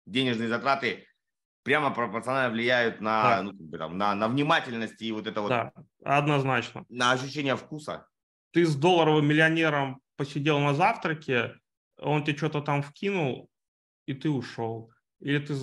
[0.07, 1.07] денежные затраты
[1.63, 3.43] прямо пропорционально влияют на, да.
[3.43, 5.49] ну, как бы, там, на, на внимательность и вот это вот...
[5.49, 5.73] Да,
[6.05, 6.85] однозначно.
[6.89, 8.07] На ощущение вкуса.
[8.53, 11.55] Ты с долларовым миллионером посидел на завтраке,
[11.99, 13.51] он тебе что-то там вкинул,
[14.07, 14.91] и ты ушел.
[15.21, 15.55] Или ты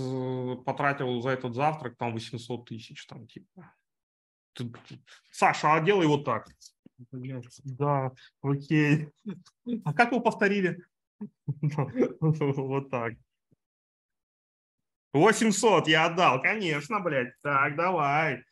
[0.64, 3.74] потратил за этот завтрак там 800 тысяч, там типа.
[4.54, 4.72] Ты,
[5.32, 6.48] Саша, а делай вот так.
[7.64, 8.12] Да,
[8.42, 9.10] окей.
[9.84, 10.84] А как вы повторили?
[12.20, 13.14] Вот так.
[15.18, 17.34] 800 я отдал, конечно, блядь.
[17.42, 18.44] Так, давай.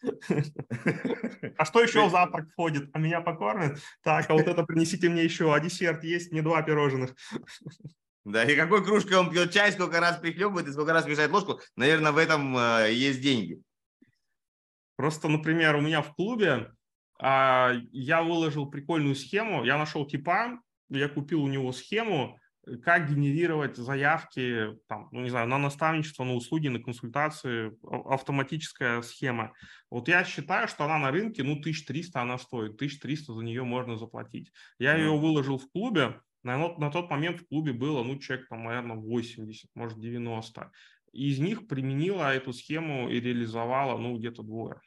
[1.57, 2.89] А что еще в завтрак входит?
[2.93, 3.79] А меня покормят?
[4.03, 5.53] Так, а вот это принесите мне еще.
[5.53, 6.31] А десерт есть?
[6.31, 7.15] Не два пирожных.
[8.25, 11.59] Да, и какой кружкой он пьет чай, сколько раз прихлебывает и сколько раз мешает ложку,
[11.75, 13.61] наверное, в этом э, есть деньги.
[14.95, 16.71] Просто, например, у меня в клубе
[17.19, 20.59] а, я выложил прикольную схему, я нашел типа,
[20.89, 22.39] я купил у него схему,
[22.83, 29.53] как генерировать заявки, там, ну, не знаю, на наставничество, на услуги, на консультации, автоматическая схема.
[29.89, 33.97] Вот я считаю, что она на рынке, ну, 1300 она стоит, 1300 за нее можно
[33.97, 34.51] заплатить.
[34.79, 38.65] Я ее выложил в клубе, на, на тот момент в клубе было, ну, человек там,
[38.65, 40.71] наверное, 80, может, 90.
[41.11, 44.79] из них применила эту схему и реализовала, ну, где-то двое.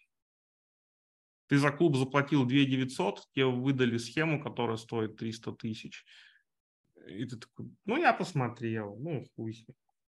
[1.48, 6.04] Ты за клуб заплатил 2 900, тебе выдали схему, которая стоит 300 тысяч.
[7.08, 9.54] И ты такой, ну, я посмотрел, ну, хуй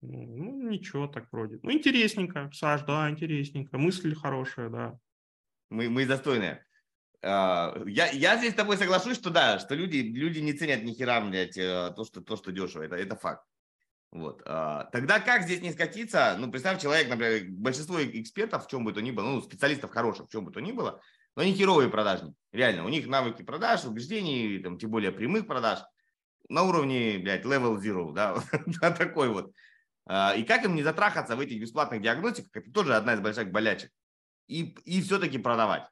[0.03, 1.61] ну, ну, ничего так вроде.
[1.63, 3.79] Ну, интересненько, Саш, да, интересненько.
[3.79, 4.99] Мысль хорошая, да.
[5.71, 6.65] Мы, мы достойные.
[7.23, 10.93] А, я, я здесь с тобой соглашусь, что да, что люди, люди не ценят ни
[10.93, 12.83] хера, блядь, э, то, что, то, что дешево.
[12.83, 13.47] Это, это факт.
[14.11, 14.43] Вот.
[14.45, 16.35] А, тогда как здесь не скатиться?
[16.37, 20.27] Ну, представь, человек, например, большинство экспертов в чем бы то ни было, ну, специалистов хороших
[20.27, 21.01] в чем бы то ни было,
[21.37, 22.35] но они херовые продажники.
[22.51, 25.79] Реально, у них навыки продаж, убеждений, там, тем более прямых продаж
[26.53, 28.37] на уровне, блядь, level zero, да,
[28.93, 29.53] такой вот.
[30.07, 33.51] А, и как им не затрахаться в этих бесплатных диагностиках, это тоже одна из больших
[33.51, 33.91] болячек.
[34.49, 35.89] И, и все-таки продавать.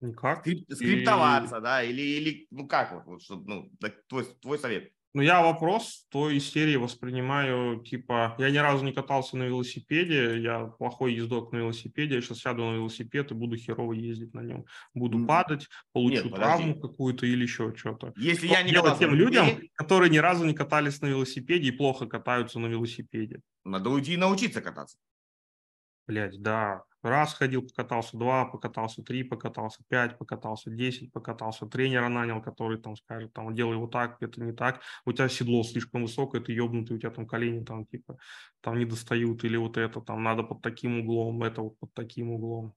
[0.00, 0.40] Никак.
[0.40, 1.60] Скрип, скриптоваться, и...
[1.60, 3.70] да, или, или, ну как вот, вот что, ну,
[4.08, 4.92] твой, твой совет.
[5.14, 10.64] Ну, я вопрос той серии воспринимаю, типа, я ни разу не катался на велосипеде, я
[10.64, 14.64] плохой ездок на велосипеде, я сейчас сяду на велосипед и буду херово ездить на нем.
[14.92, 15.26] Буду mm.
[15.26, 18.12] падать, получу Нет, травму какую-то или еще что-то.
[18.16, 21.70] Если что я не катался тем людям, которые ни разу не катались на велосипеде и
[21.70, 23.40] плохо катаются на велосипеде.
[23.64, 24.98] Надо уйти и научиться кататься.
[26.06, 26.84] Блять, да.
[27.02, 31.66] Раз ходил, покатался, два покатался, три покатался, пять покатался, десять покатался.
[31.66, 34.80] Тренера нанял, который там скажет, там, делай вот так, это не так.
[35.04, 38.18] У тебя седло слишком высокое, ты ебнутый, у тебя там колени там типа
[38.60, 39.44] там не достают.
[39.44, 42.74] Или вот это там надо под таким углом, это вот под таким углом.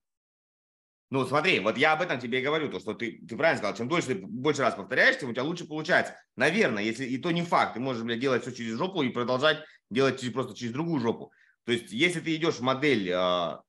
[1.09, 3.77] Ну, смотри, вот я об этом тебе и говорю, то, что ты, ты правильно сказал,
[3.77, 6.15] чем дольше ты больше раз повторяешь, тем у тебя лучше получается.
[6.35, 9.59] Наверное, если и то не факт, ты можешь, блядь, делать все через жопу и продолжать
[9.89, 11.31] делать через, просто через другую жопу.
[11.67, 13.61] То есть, если ты идешь в модель а,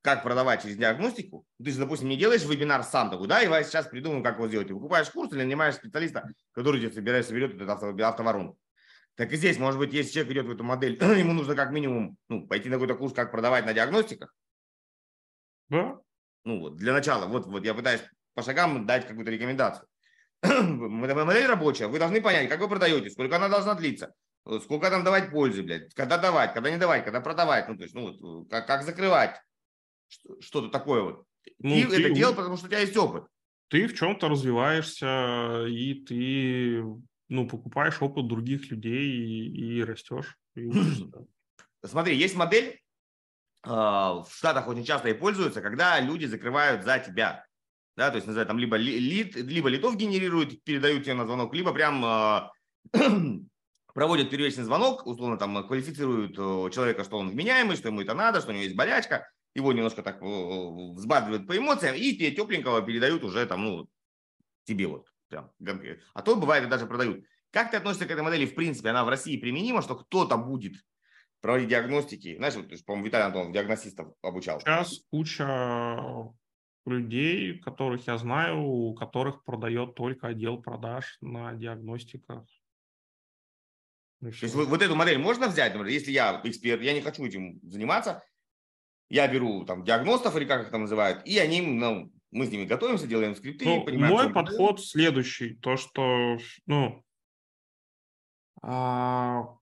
[0.00, 3.62] как продавать через диагностику, ты же, допустим, не делаешь вебинар сам такой, да, и я
[3.64, 4.68] сейчас придумаю, как его сделать.
[4.68, 8.58] Ты покупаешь курс или нанимаешь специалиста, который тебе собирает, соберет этот авто, автоворонку.
[9.14, 12.16] Так и здесь, может быть, если человек идет в эту модель, ему нужно как минимум
[12.30, 14.34] ну, пойти на какой-то курс, как продавать на диагностиках.
[15.68, 15.98] Да.
[16.44, 18.00] Ну вот, для начала, вот, вот я пытаюсь
[18.32, 19.86] по шагам дать какую-то рекомендацию.
[20.42, 24.14] Модель рабочая, вы должны понять, как вы продаете, сколько она должна длиться,
[24.62, 27.94] сколько там давать пользы, блядь, когда давать, когда не давать, когда продавать, ну, то есть,
[27.94, 29.40] ну, вот, как, как закрывать,
[30.40, 31.24] что-то такое вот.
[31.58, 33.24] Ну, ты, ты это делал, потому что у тебя есть опыт.
[33.68, 36.82] Ты в чем-то развиваешься, и ты
[37.28, 40.36] ну, покупаешь опыт других людей и, и растешь.
[40.56, 40.70] И
[41.84, 42.80] Смотри, есть модель,
[43.62, 47.44] а, в Штатах очень часто и пользуются, когда люди закрывают за тебя.
[47.96, 51.72] Да, то есть, называют там либо лид, либо лидов генерируют, передают тебе на звонок, либо
[51.72, 52.52] прям а,
[53.98, 56.36] проводят первичный звонок, условно там квалифицируют
[56.72, 60.04] человека, что он вменяемый, что ему это надо, что у него есть болячка, его немножко
[60.04, 63.88] так взбадривают по эмоциям, и тебе тепленького передают уже там, ну,
[64.62, 65.12] тебе вот.
[65.28, 65.50] Прям.
[66.14, 67.24] А то бывает даже продают.
[67.50, 68.46] Как ты относишься к этой модели?
[68.46, 70.74] В принципе, она в России применима, что кто-то будет
[71.40, 72.36] проводить диагностики.
[72.36, 74.60] Знаешь, вот, по-моему, Виталий Антонов диагностистов обучал.
[74.60, 76.32] Сейчас куча
[76.86, 82.46] людей, которых я знаю, у которых продает только отдел продаж на диагностиках.
[84.20, 87.24] То есть вот, вот эту модель можно взять, например, если я эксперт, я не хочу
[87.24, 88.24] этим заниматься,
[89.08, 92.64] я беру там диагностов или как их там называют, и они, ну, мы с ними
[92.64, 93.64] готовимся, делаем скрипты.
[93.64, 94.78] Ну, понимаем, мой подход делаем.
[94.78, 97.04] следующий, то что, ну,
[98.60, 99.56] а,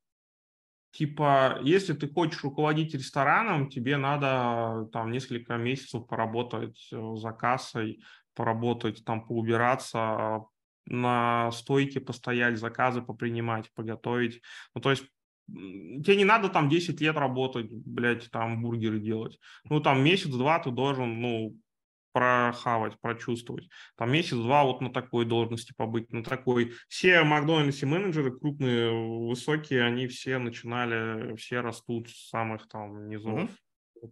[0.93, 8.03] типа, если ты хочешь руководить рестораном, тебе надо там несколько месяцев поработать э, за кассой,
[8.35, 10.47] поработать там, поубираться,
[10.87, 14.43] на стойке постоять, заказы попринимать, поготовить.
[14.75, 15.05] Ну, то есть
[15.49, 19.39] тебе не надо там 10 лет работать, блядь, там бургеры делать.
[19.65, 21.57] Ну, там месяц-два ты должен, ну,
[22.13, 23.69] прохавать, прочувствовать.
[23.97, 26.73] Там месяц-два вот на такой должности побыть, на такой.
[26.89, 33.41] Все Макдональдс менеджеры крупные, высокие, они все начинали, все растут с самых там низов.
[33.41, 33.51] Mm-hmm.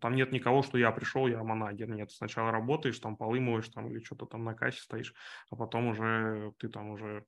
[0.00, 1.88] Там нет никого, что я пришел, я манагер.
[1.88, 5.14] Нет, сначала работаешь, там полы моешь там, или что-то там на кассе стоишь,
[5.50, 7.24] а потом уже ты там уже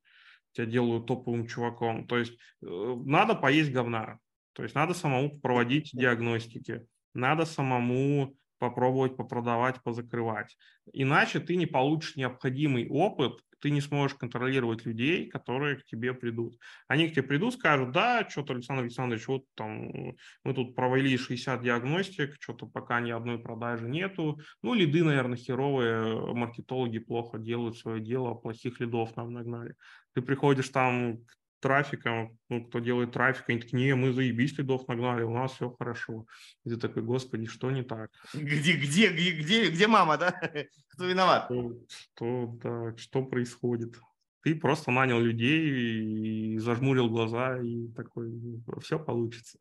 [0.53, 2.07] тебя делают топовым чуваком.
[2.07, 2.67] То есть э,
[3.05, 4.19] надо поесть говна.
[4.53, 10.57] То есть надо самому проводить диагностики, надо самому попробовать попродавать, позакрывать.
[10.93, 16.59] Иначе ты не получишь необходимый опыт, ты не сможешь контролировать людей, которые к тебе придут.
[16.89, 21.63] Они к тебе придут, скажут, да, что-то, Александр Александрович, вот там мы тут провели 60
[21.63, 24.41] диагностик, что-то пока ни одной продажи нету.
[24.63, 29.75] Ну, лиды, наверное, херовые, маркетологи плохо делают свое дело, плохих лидов нам нагнали.
[30.15, 34.87] Ты приходишь там к трафиком, ну, кто делает трафик, они такие, не, мы заебись лидов
[34.89, 36.27] нагнали, у нас все хорошо.
[36.65, 38.11] И ты такой, господи, что не так?
[38.35, 40.33] Где, где, где, где, где мама, да?
[40.89, 41.47] Кто виноват?
[41.47, 43.99] Что, что, да, что происходит?
[44.43, 48.33] Ты просто нанял людей и зажмурил глаза, и такой,
[48.81, 49.59] все получится.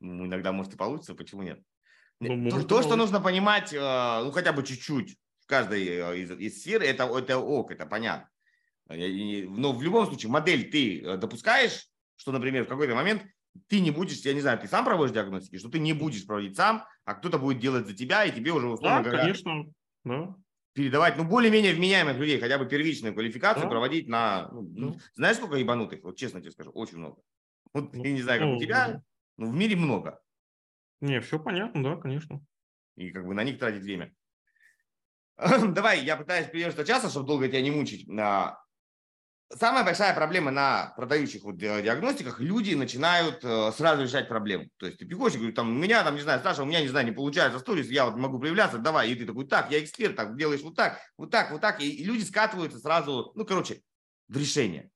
[0.00, 1.62] Ну, иногда, может, и получится, почему нет?
[2.20, 6.30] Ну, то, то что нужно понимать, э, ну, хотя бы чуть-чуть в каждой э, из,
[6.32, 8.28] из сфер, это, это ок, это понятно.
[8.88, 13.24] Но ну, в любом случае модель ты э, допускаешь, что, например, в какой-то момент
[13.68, 16.56] ты не будешь, я не знаю, ты сам проводишь диагностики, что ты не будешь проводить
[16.56, 19.64] сам, а кто-то будет делать за тебя, и тебе уже условно да, говоря, конечно,
[20.04, 20.34] да.
[20.72, 23.70] передавать, ну, более-менее вменяемых людей, хотя бы первичную квалификацию да.
[23.70, 25.00] проводить на, ну, да.
[25.14, 26.02] знаешь, сколько ебанутых?
[26.02, 27.22] Вот честно тебе скажу, очень много.
[27.72, 29.02] Вот ну, я не знаю, как ну, у тебя,
[29.36, 30.20] но в мире много.
[31.00, 32.40] Не, все понятно, да, конечно.
[32.96, 34.12] И как бы на них тратить время.
[35.36, 38.06] Давай, я пытаюсь придерживаться часа, чтобы долго тебя не мучить.
[39.56, 44.68] Самая большая проблема на продающих вот диагностиках, люди начинают э, сразу решать проблему.
[44.78, 46.80] То есть ты приходишь и говоришь, там, у меня, там, не знаю, Саша, у меня,
[46.80, 49.10] не знаю, не получается сторис, я вот могу проявляться, давай.
[49.10, 51.80] И ты такой, так, я эксперт, так, делаешь вот так, вот так, вот так.
[51.80, 53.80] И, и люди скатываются сразу, ну, короче,
[54.28, 54.90] в решение.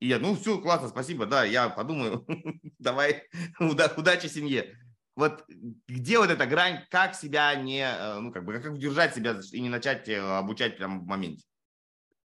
[0.00, 2.26] И я, ну, все, классно, спасибо, да, я подумаю,
[2.78, 3.22] давай,
[3.60, 4.76] удачи семье.
[5.16, 5.44] Вот
[5.86, 9.60] где вот эта грань, как себя не, э, ну, как бы, как удержать себя и
[9.60, 11.44] не начать э, обучать прямо в моменте?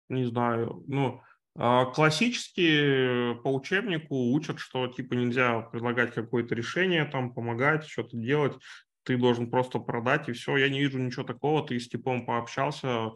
[0.07, 1.21] Не знаю, ну,
[1.55, 8.53] классически по учебнику учат, что типа нельзя предлагать какое-то решение, там помогать, что-то делать.
[9.03, 10.57] Ты должен просто продать, и все.
[10.57, 11.65] Я не вижу ничего такого.
[11.65, 13.11] Ты с типом пообщался,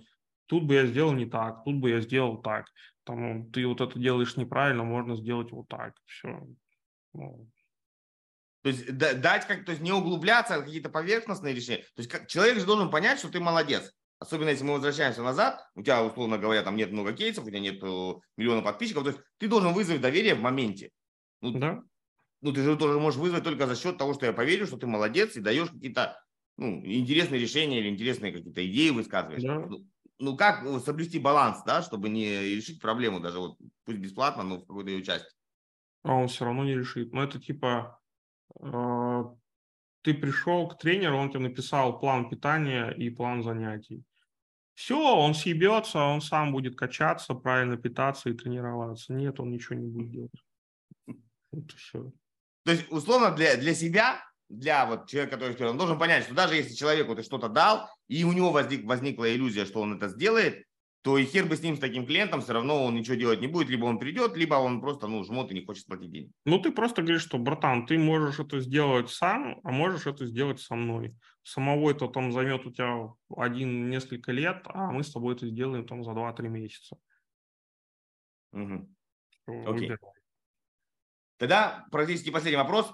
[0.45, 2.67] тут бы я сделал не так, тут бы я сделал так.
[3.03, 5.95] Там, ты вот это делаешь неправильно, можно сделать вот так.
[6.05, 6.47] Все.
[7.13, 7.49] Ну.
[8.61, 11.83] То есть дать как, то есть не углубляться в какие-то поверхностные решения.
[11.95, 13.91] То есть как, человек же должен понять, что ты молодец.
[14.19, 17.59] Особенно если мы возвращаемся назад, у тебя, условно говоря, там нет много кейсов, у тебя
[17.59, 17.81] нет
[18.35, 20.91] миллиона подписчиков, то есть ты должен вызвать доверие в моменте.
[21.41, 21.81] Ну, да.
[22.41, 24.87] ну ты же тоже можешь вызвать только за счет того, что я поверю, что ты
[24.87, 26.21] молодец и даешь какие-то
[26.57, 29.41] ну, интересные решения или интересные какие-то идеи высказываешь.
[29.41, 29.59] Да.
[29.59, 29.87] Ну,
[30.19, 34.67] ну, как соблюсти баланс, да, чтобы не решить проблему даже вот пусть бесплатно, но в
[34.67, 35.33] какой-то ее части.
[36.03, 37.13] А он все равно не решит.
[37.13, 38.01] Но это типа
[38.59, 39.23] э,
[40.01, 44.03] ты пришел к тренеру, он тебе написал план питания и план занятий.
[44.79, 49.11] Все, он съебется, он сам будет качаться, правильно питаться и тренироваться.
[49.11, 50.31] Нет, он ничего не будет делать.
[51.51, 52.13] Вот все.
[52.63, 56.55] То есть, условно, для, для себя, для вот человека, который он должен понять, что даже
[56.55, 60.65] если человеку ты что-то дал, и у него возник, возникла иллюзия, что он это сделает,
[61.01, 63.47] то и хер бы с ним, с таким клиентом, все равно он ничего делать не
[63.47, 66.31] будет, либо он придет, либо он просто, ну, жмот и не хочет платить деньги.
[66.45, 70.59] Ну, ты просто говоришь, что, братан, ты можешь это сделать сам, а можешь это сделать
[70.59, 71.15] со мной.
[71.43, 75.87] Самого это там займет у тебя один несколько лет, а мы с тобой это сделаем
[75.87, 76.97] там за 2-3 месяца.
[78.51, 78.89] Угу.
[79.67, 79.91] Окей.
[81.37, 82.93] Тогда практически последний вопрос.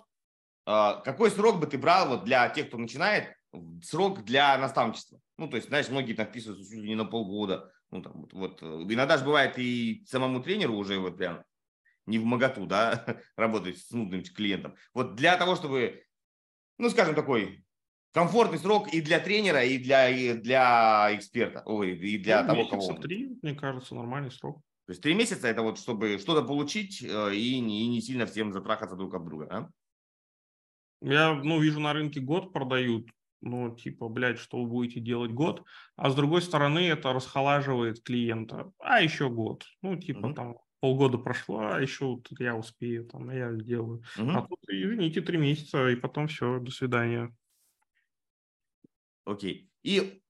[0.67, 3.35] А, какой срок бы ты брал вот для тех, кто начинает,
[3.81, 5.19] срок для наставничества?
[5.37, 8.63] Ну, то есть, знаешь, многие там вписываются не на полгода, ну, там, вот, вот.
[8.63, 11.43] Э, иногда же бывает и самому тренеру уже вот прям
[12.05, 13.05] не в моготу, да,
[13.37, 14.75] работать с нудным клиентом.
[14.93, 16.03] Вот для того, чтобы,
[16.77, 17.65] ну, скажем, такой
[18.13, 22.67] комфортный срок и для тренера, и для, и для эксперта, ой, и для ну, того,
[22.67, 24.61] кого три, мне кажется, нормальный срок.
[24.85, 28.25] То есть три месяца это вот, чтобы что-то получить э, и не, и не сильно
[28.25, 29.69] всем затрахаться друг от друга, а?
[31.01, 33.09] Я, ну, вижу на рынке год продают,
[33.45, 35.63] ну, типа, блядь, что вы будете делать год,
[35.95, 40.33] а с другой стороны это расхолаживает клиента, а еще год, ну, типа, mm-hmm.
[40.33, 44.03] там, полгода прошло, а еще тут я успею, там, я сделаю.
[44.17, 44.31] Mm-hmm.
[44.31, 47.33] А тут, извините, три месяца, и потом все, до свидания.
[49.25, 49.69] Окей.
[49.83, 50.21] И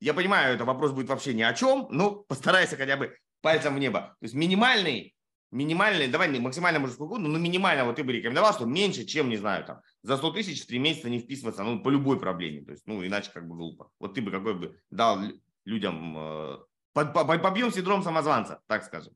[0.00, 3.78] я понимаю, это вопрос будет вообще ни о чем, но постарайся хотя бы пальцем в
[3.78, 4.16] небо.
[4.20, 5.14] То есть минимальный
[5.50, 9.28] минимальный, давай максимально может сколько угодно, но минимально вот ты бы рекомендовал, что меньше, чем,
[9.28, 12.64] не знаю, там, за 100 тысяч в 3 месяца не вписываться, ну, по любой проблеме,
[12.64, 13.90] то есть, ну, иначе как бы глупо.
[13.98, 15.18] Вот ты бы какой бы дал
[15.64, 16.58] людям, э,
[16.92, 19.14] побьем синдром самозванца, так скажем.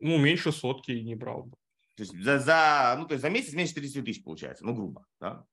[0.00, 1.56] Ну, меньше сотки не брал бы.
[1.96, 5.04] То есть за, за, ну, то есть за месяц меньше 30 тысяч получается, ну, грубо,
[5.20, 5.44] да?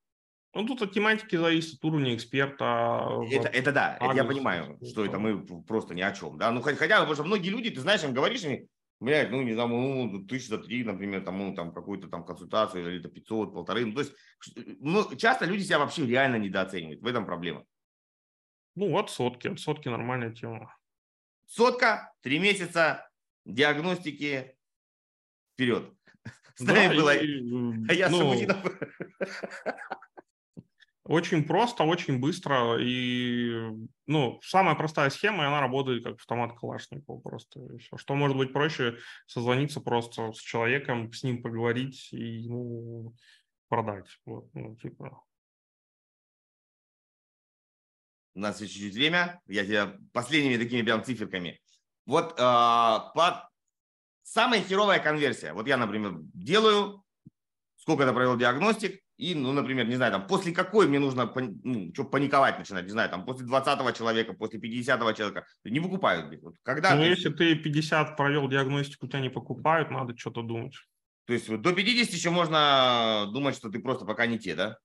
[0.53, 3.21] Ну, тут от тематики зависит, от уровня эксперта.
[3.29, 6.61] Это, это да, это я понимаю, что это мы просто ни о чем, да, ну,
[6.61, 8.67] хотя, потому что многие люди, ты знаешь, им говоришь, им,
[8.99, 12.87] блядь, ну, не знаю, ну, тысяч за три, например, там, ну, там, какую-то там консультацию,
[12.87, 14.13] или это 500, полторы, ну, то есть,
[14.55, 17.65] ну, часто люди себя вообще реально недооценивают, в этом проблема.
[18.75, 20.75] Ну, от сотки, от сотки нормальная тема.
[21.45, 23.09] Сотка, три месяца,
[23.45, 24.55] диагностики,
[25.53, 25.93] вперед.
[26.55, 27.41] С да, было, и,
[27.89, 28.33] а я ну,
[31.07, 32.77] Очень просто, очень быстро.
[32.81, 33.49] И,
[34.07, 37.61] ну, самая простая схема, и она работает как автомат Калашникова просто.
[37.77, 37.95] Все.
[37.95, 43.15] Что может быть проще, созвониться просто с человеком, с ним поговорить и ему
[43.69, 44.07] продать.
[44.25, 45.23] Вот, ну, типа.
[48.35, 49.41] У нас еще чуть-чуть время.
[49.47, 51.61] Я тебе последними такими прям циферками.
[52.05, 53.49] Вот э, по...
[54.23, 55.53] самая херовая конверсия.
[55.53, 57.05] Вот я, например, делаю,
[57.77, 61.91] сколько я провел диагностик, и, ну, например, не знаю, там, после какой мне нужно ну,
[61.93, 66.39] что, паниковать начинать, не знаю, там, после 20 человека, после 50 человека, не покупают.
[66.41, 67.07] Вот, когда ну, ты...
[67.07, 70.75] если ты 50 провел диагностику, тебя не покупают, надо что-то думать.
[71.25, 74.77] То есть до 50 еще можно думать, что ты просто пока не те, да?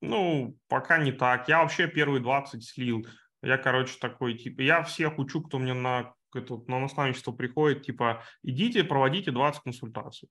[0.00, 1.48] Ну, пока не так.
[1.48, 3.04] Я вообще первые 20 слил.
[3.42, 8.22] Я, короче, такой, типа, я всех учу, кто мне на, это, на наставничество приходит, типа,
[8.44, 10.28] идите, проводите 20 консультаций.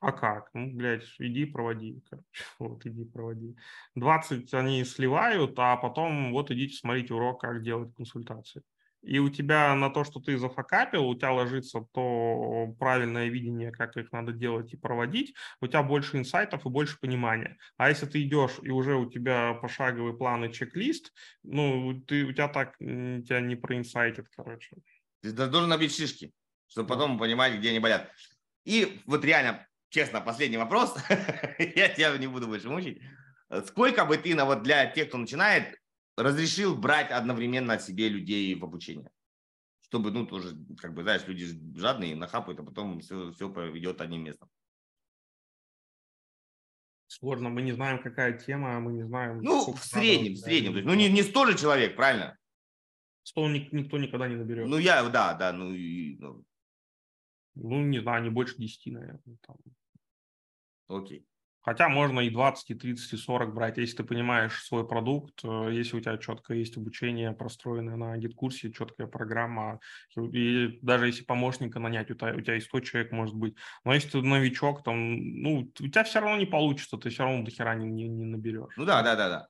[0.00, 0.48] А как?
[0.54, 2.02] Ну, блядь, иди проводи.
[2.08, 2.26] Короче.
[2.58, 3.54] Вот, иди проводи.
[3.94, 8.62] 20 они сливают, а потом вот идите смотрите урок, как делать консультации.
[9.02, 13.96] И у тебя на то, что ты зафакапил, у тебя ложится то правильное видение, как
[13.96, 17.56] их надо делать и проводить, у тебя больше инсайтов и больше понимания.
[17.78, 22.32] А если ты идешь, и уже у тебя пошаговый план и чек-лист, ну, ты, у
[22.32, 24.76] тебя так, тебя не проинсайтит, короче.
[25.22, 26.32] Ты должен набить шишки,
[26.68, 28.10] чтобы потом понимать, где они болят.
[28.66, 30.96] И вот реально честно, последний вопрос.
[31.58, 33.02] Я тебя не буду больше мучить.
[33.66, 35.76] Сколько бы ты, на вот для тех, кто начинает,
[36.16, 39.10] разрешил брать одновременно себе людей в обучение?
[39.82, 44.22] Чтобы, ну, тоже, как бы, знаешь, люди жадные, нахапают, а потом все, все поведет одним
[44.22, 44.48] местом.
[47.08, 49.42] Сложно, мы не знаем, какая тема, мы не знаем...
[49.42, 50.72] Ну, в среднем, надо, в среднем.
[50.72, 52.38] Да, есть, ну, не, не 100 же человек, правильно?
[53.24, 54.68] 100 никто никогда не наберет.
[54.68, 56.44] Ну, я, да, да, ну, и, ну.
[57.56, 59.36] ну не знаю, не больше 10, наверное.
[59.44, 59.56] Там.
[60.90, 61.26] Окей.
[61.62, 65.68] Хотя можно и 20, и 30, и 40 брать, если ты понимаешь свой продукт, э,
[65.72, 69.78] если у тебя четко есть обучение, простроенное на гид-курсе, четкая программа,
[70.16, 73.56] и даже если помощника нанять, у тебя, у тебя и 100 человек может быть.
[73.84, 77.44] Но если ты новичок, там, ну, у тебя все равно не получится, ты все равно
[77.44, 78.72] до хера не, не, не наберешь.
[78.78, 79.48] Ну да, да, да, да.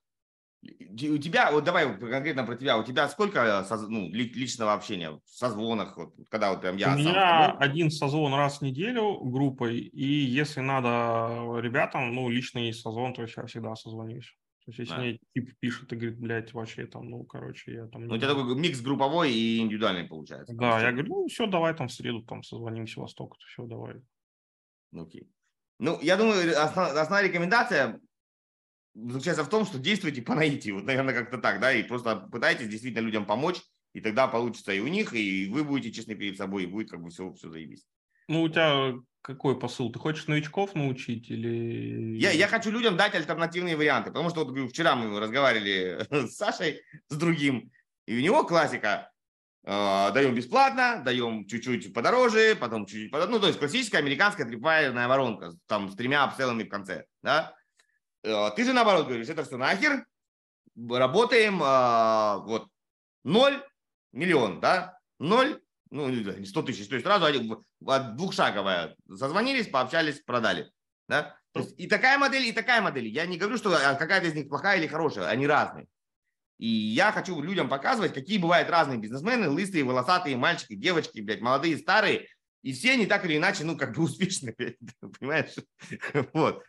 [0.63, 5.97] У тебя, вот давай конкретно про тебя, у тебя сколько ну, личного общения в созвонах,
[5.97, 10.61] вот, когда вот прям я У меня один созвон раз в неделю группой, и если
[10.61, 14.37] надо ребятам, ну, личный созвон, то есть я всегда созвонюсь.
[14.67, 15.01] То есть если да.
[15.01, 18.07] мне тип пишет и говорит, блядь, вообще там, ну, короче, я там...
[18.07, 20.55] Ну, у тебя такой микс групповой и индивидуальный получается.
[20.55, 24.03] Да, я говорю, ну, все, давай там в среду там созвонимся во столько, все, давай.
[24.93, 25.31] Окей.
[25.79, 27.99] Ну, я думаю, основ, основная рекомендация
[28.95, 32.69] заключается в том, что действуйте по наитию, вот, наверное, как-то так, да, и просто пытайтесь
[32.69, 33.61] действительно людям помочь,
[33.93, 37.03] и тогда получится и у них, и вы будете честны перед собой, и будет как
[37.03, 37.85] бы все, все заебись.
[38.29, 39.91] Ну, у тебя какой посыл?
[39.91, 42.17] Ты хочешь новичков научить или...
[42.19, 46.81] Я, я хочу людям дать альтернативные варианты, потому что вот вчера мы разговаривали с Сашей,
[47.09, 47.71] с другим,
[48.07, 49.11] и у него классика.
[49.63, 53.33] Э, даем бесплатно, даем чуть-чуть подороже, потом чуть-чуть подороже.
[53.33, 57.55] Ну, то есть классическая американская трипвайерная воронка, там с тремя апселлами в конце, да?
[58.23, 60.07] Э, ты же наоборот говоришь, это что нахер,
[60.89, 62.69] работаем, а, вот,
[63.25, 63.63] ноль
[64.13, 65.61] миллион, да, ноль,
[65.91, 67.27] ну, не 100 тысяч, то есть сразу
[67.81, 70.71] двухшаговая, созвонились, пообщались, продали,
[71.09, 73.09] да, то есть и такая модель, и такая модель.
[73.09, 75.87] Я не говорю, что а, какая-то из них плохая или хорошая, они разные.
[76.59, 81.79] И я хочу людям показывать, какие бывают разные бизнесмены, лысые, волосатые, мальчики, девочки, блядь, молодые,
[81.79, 82.29] старые,
[82.63, 84.55] и все они так или иначе, ну, как бы успешны,
[85.19, 85.55] понимаешь?
[86.35, 86.63] Вот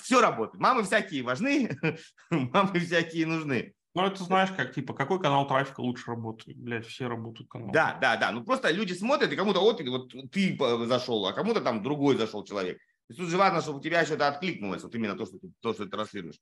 [0.00, 0.60] все работает.
[0.60, 1.76] Мамы всякие важны,
[2.30, 3.74] мамы всякие нужны.
[3.94, 6.58] Ну, это знаешь, как, типа, какой канал трафика лучше работает?
[6.58, 7.72] Блядь, все работают каналы.
[7.72, 8.32] Да, да, да.
[8.32, 12.44] Ну, просто люди смотрят, и кому-то вот, вот ты зашел, а кому-то там другой зашел
[12.44, 12.78] человек.
[12.78, 15.52] То есть тут же важно, чтобы у тебя что-то откликнулось, вот именно то, что ты,
[15.60, 16.40] то, что ты транслируешь.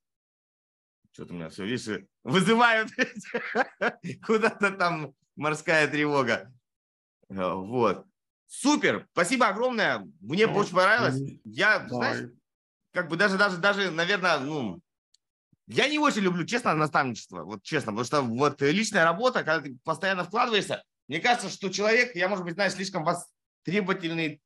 [1.13, 2.91] Что-то у меня все, видишь, вызывают
[4.27, 6.51] куда-то там морская тревога.
[7.29, 8.07] Вот.
[8.47, 10.09] Супер, спасибо огромное.
[10.21, 11.21] Мне очень понравилось.
[11.45, 12.31] Я, знаешь,
[12.93, 14.81] как бы даже, даже, даже, наверное, ну,
[15.67, 19.79] я не очень люблю, честно, наставничество, вот честно, потому что вот личная работа, когда ты
[19.85, 24.41] постоянно вкладываешься, мне кажется, что человек, я, может быть, знаешь, слишком востребовательный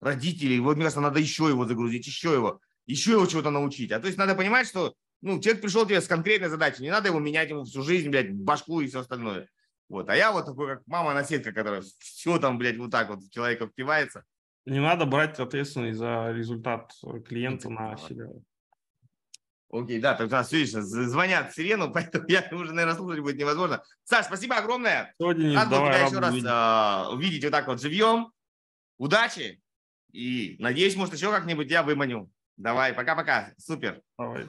[0.00, 3.90] родителей, вот, мне кажется, надо еще его загрузить, еще его, еще его чего-то научить.
[3.92, 7.08] А то есть надо понимать, что, ну, человек пришел тебе с конкретной задачей, не надо
[7.08, 9.48] его менять ему всю жизнь, блядь, башку и все остальное.
[9.88, 13.66] Вот, а я вот такой, как мама-наседка, которая все там, блядь, вот так вот человека
[13.66, 14.24] впивается.
[14.68, 16.92] Не надо брать ответственность за результат
[17.26, 18.08] клиента на Ладно.
[18.08, 18.26] себя.
[19.70, 23.82] Окей, да, тогда все, видишь, звонят сирену, поэтому я уже, наверное, слушать будет невозможно.
[24.04, 25.14] Саш, спасибо огромное.
[25.18, 26.48] Все, Денис, Рад давай, тебя еще раз видеть.
[26.50, 28.32] а, увидеть вот так вот живьем.
[28.98, 29.60] Удачи.
[30.12, 32.30] И надеюсь, может, еще как-нибудь я выманю.
[32.56, 33.52] Давай, пока-пока.
[33.58, 34.02] Супер.
[34.18, 34.48] Давай.